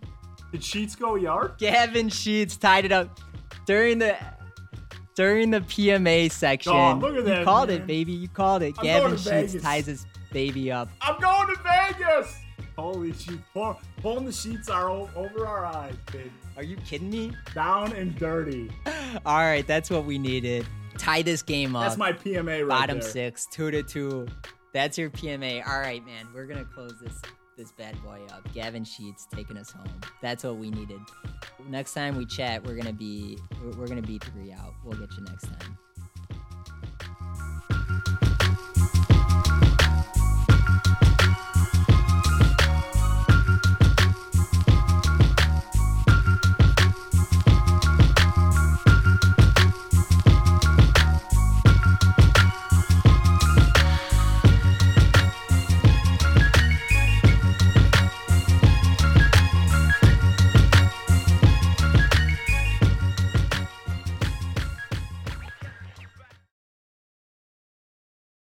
[0.50, 1.54] Did Sheets go yard?
[1.58, 3.20] Gavin Sheets tied it up
[3.66, 4.16] during the
[5.14, 6.72] during the PMA section.
[6.72, 7.82] Oh, look at that, You called man.
[7.82, 8.12] it, baby.
[8.12, 8.74] You called it.
[8.78, 9.62] I'm Gavin Sheets Vegas.
[9.62, 10.88] ties his baby up.
[11.00, 12.36] I'm going to Vegas.
[12.76, 13.38] Holy shit!
[13.52, 16.32] Pull, pulling the sheets are over our eyes, baby.
[16.56, 17.32] Are you kidding me?
[17.54, 18.70] Down and dirty.
[19.26, 20.66] All right, that's what we needed.
[20.96, 21.84] Tie this game up.
[21.84, 23.08] That's my PMA right bottom there.
[23.08, 24.26] six, two to two.
[24.72, 25.66] That's your PMA.
[25.66, 26.28] All right, man.
[26.34, 27.20] We're gonna close this
[27.56, 28.50] this bad boy up.
[28.54, 30.00] Gavin Sheets taking us home.
[30.22, 31.00] That's what we needed.
[31.68, 34.72] Next time we chat, we're gonna be we're, we're gonna be three out.
[34.84, 35.76] We'll get you next time.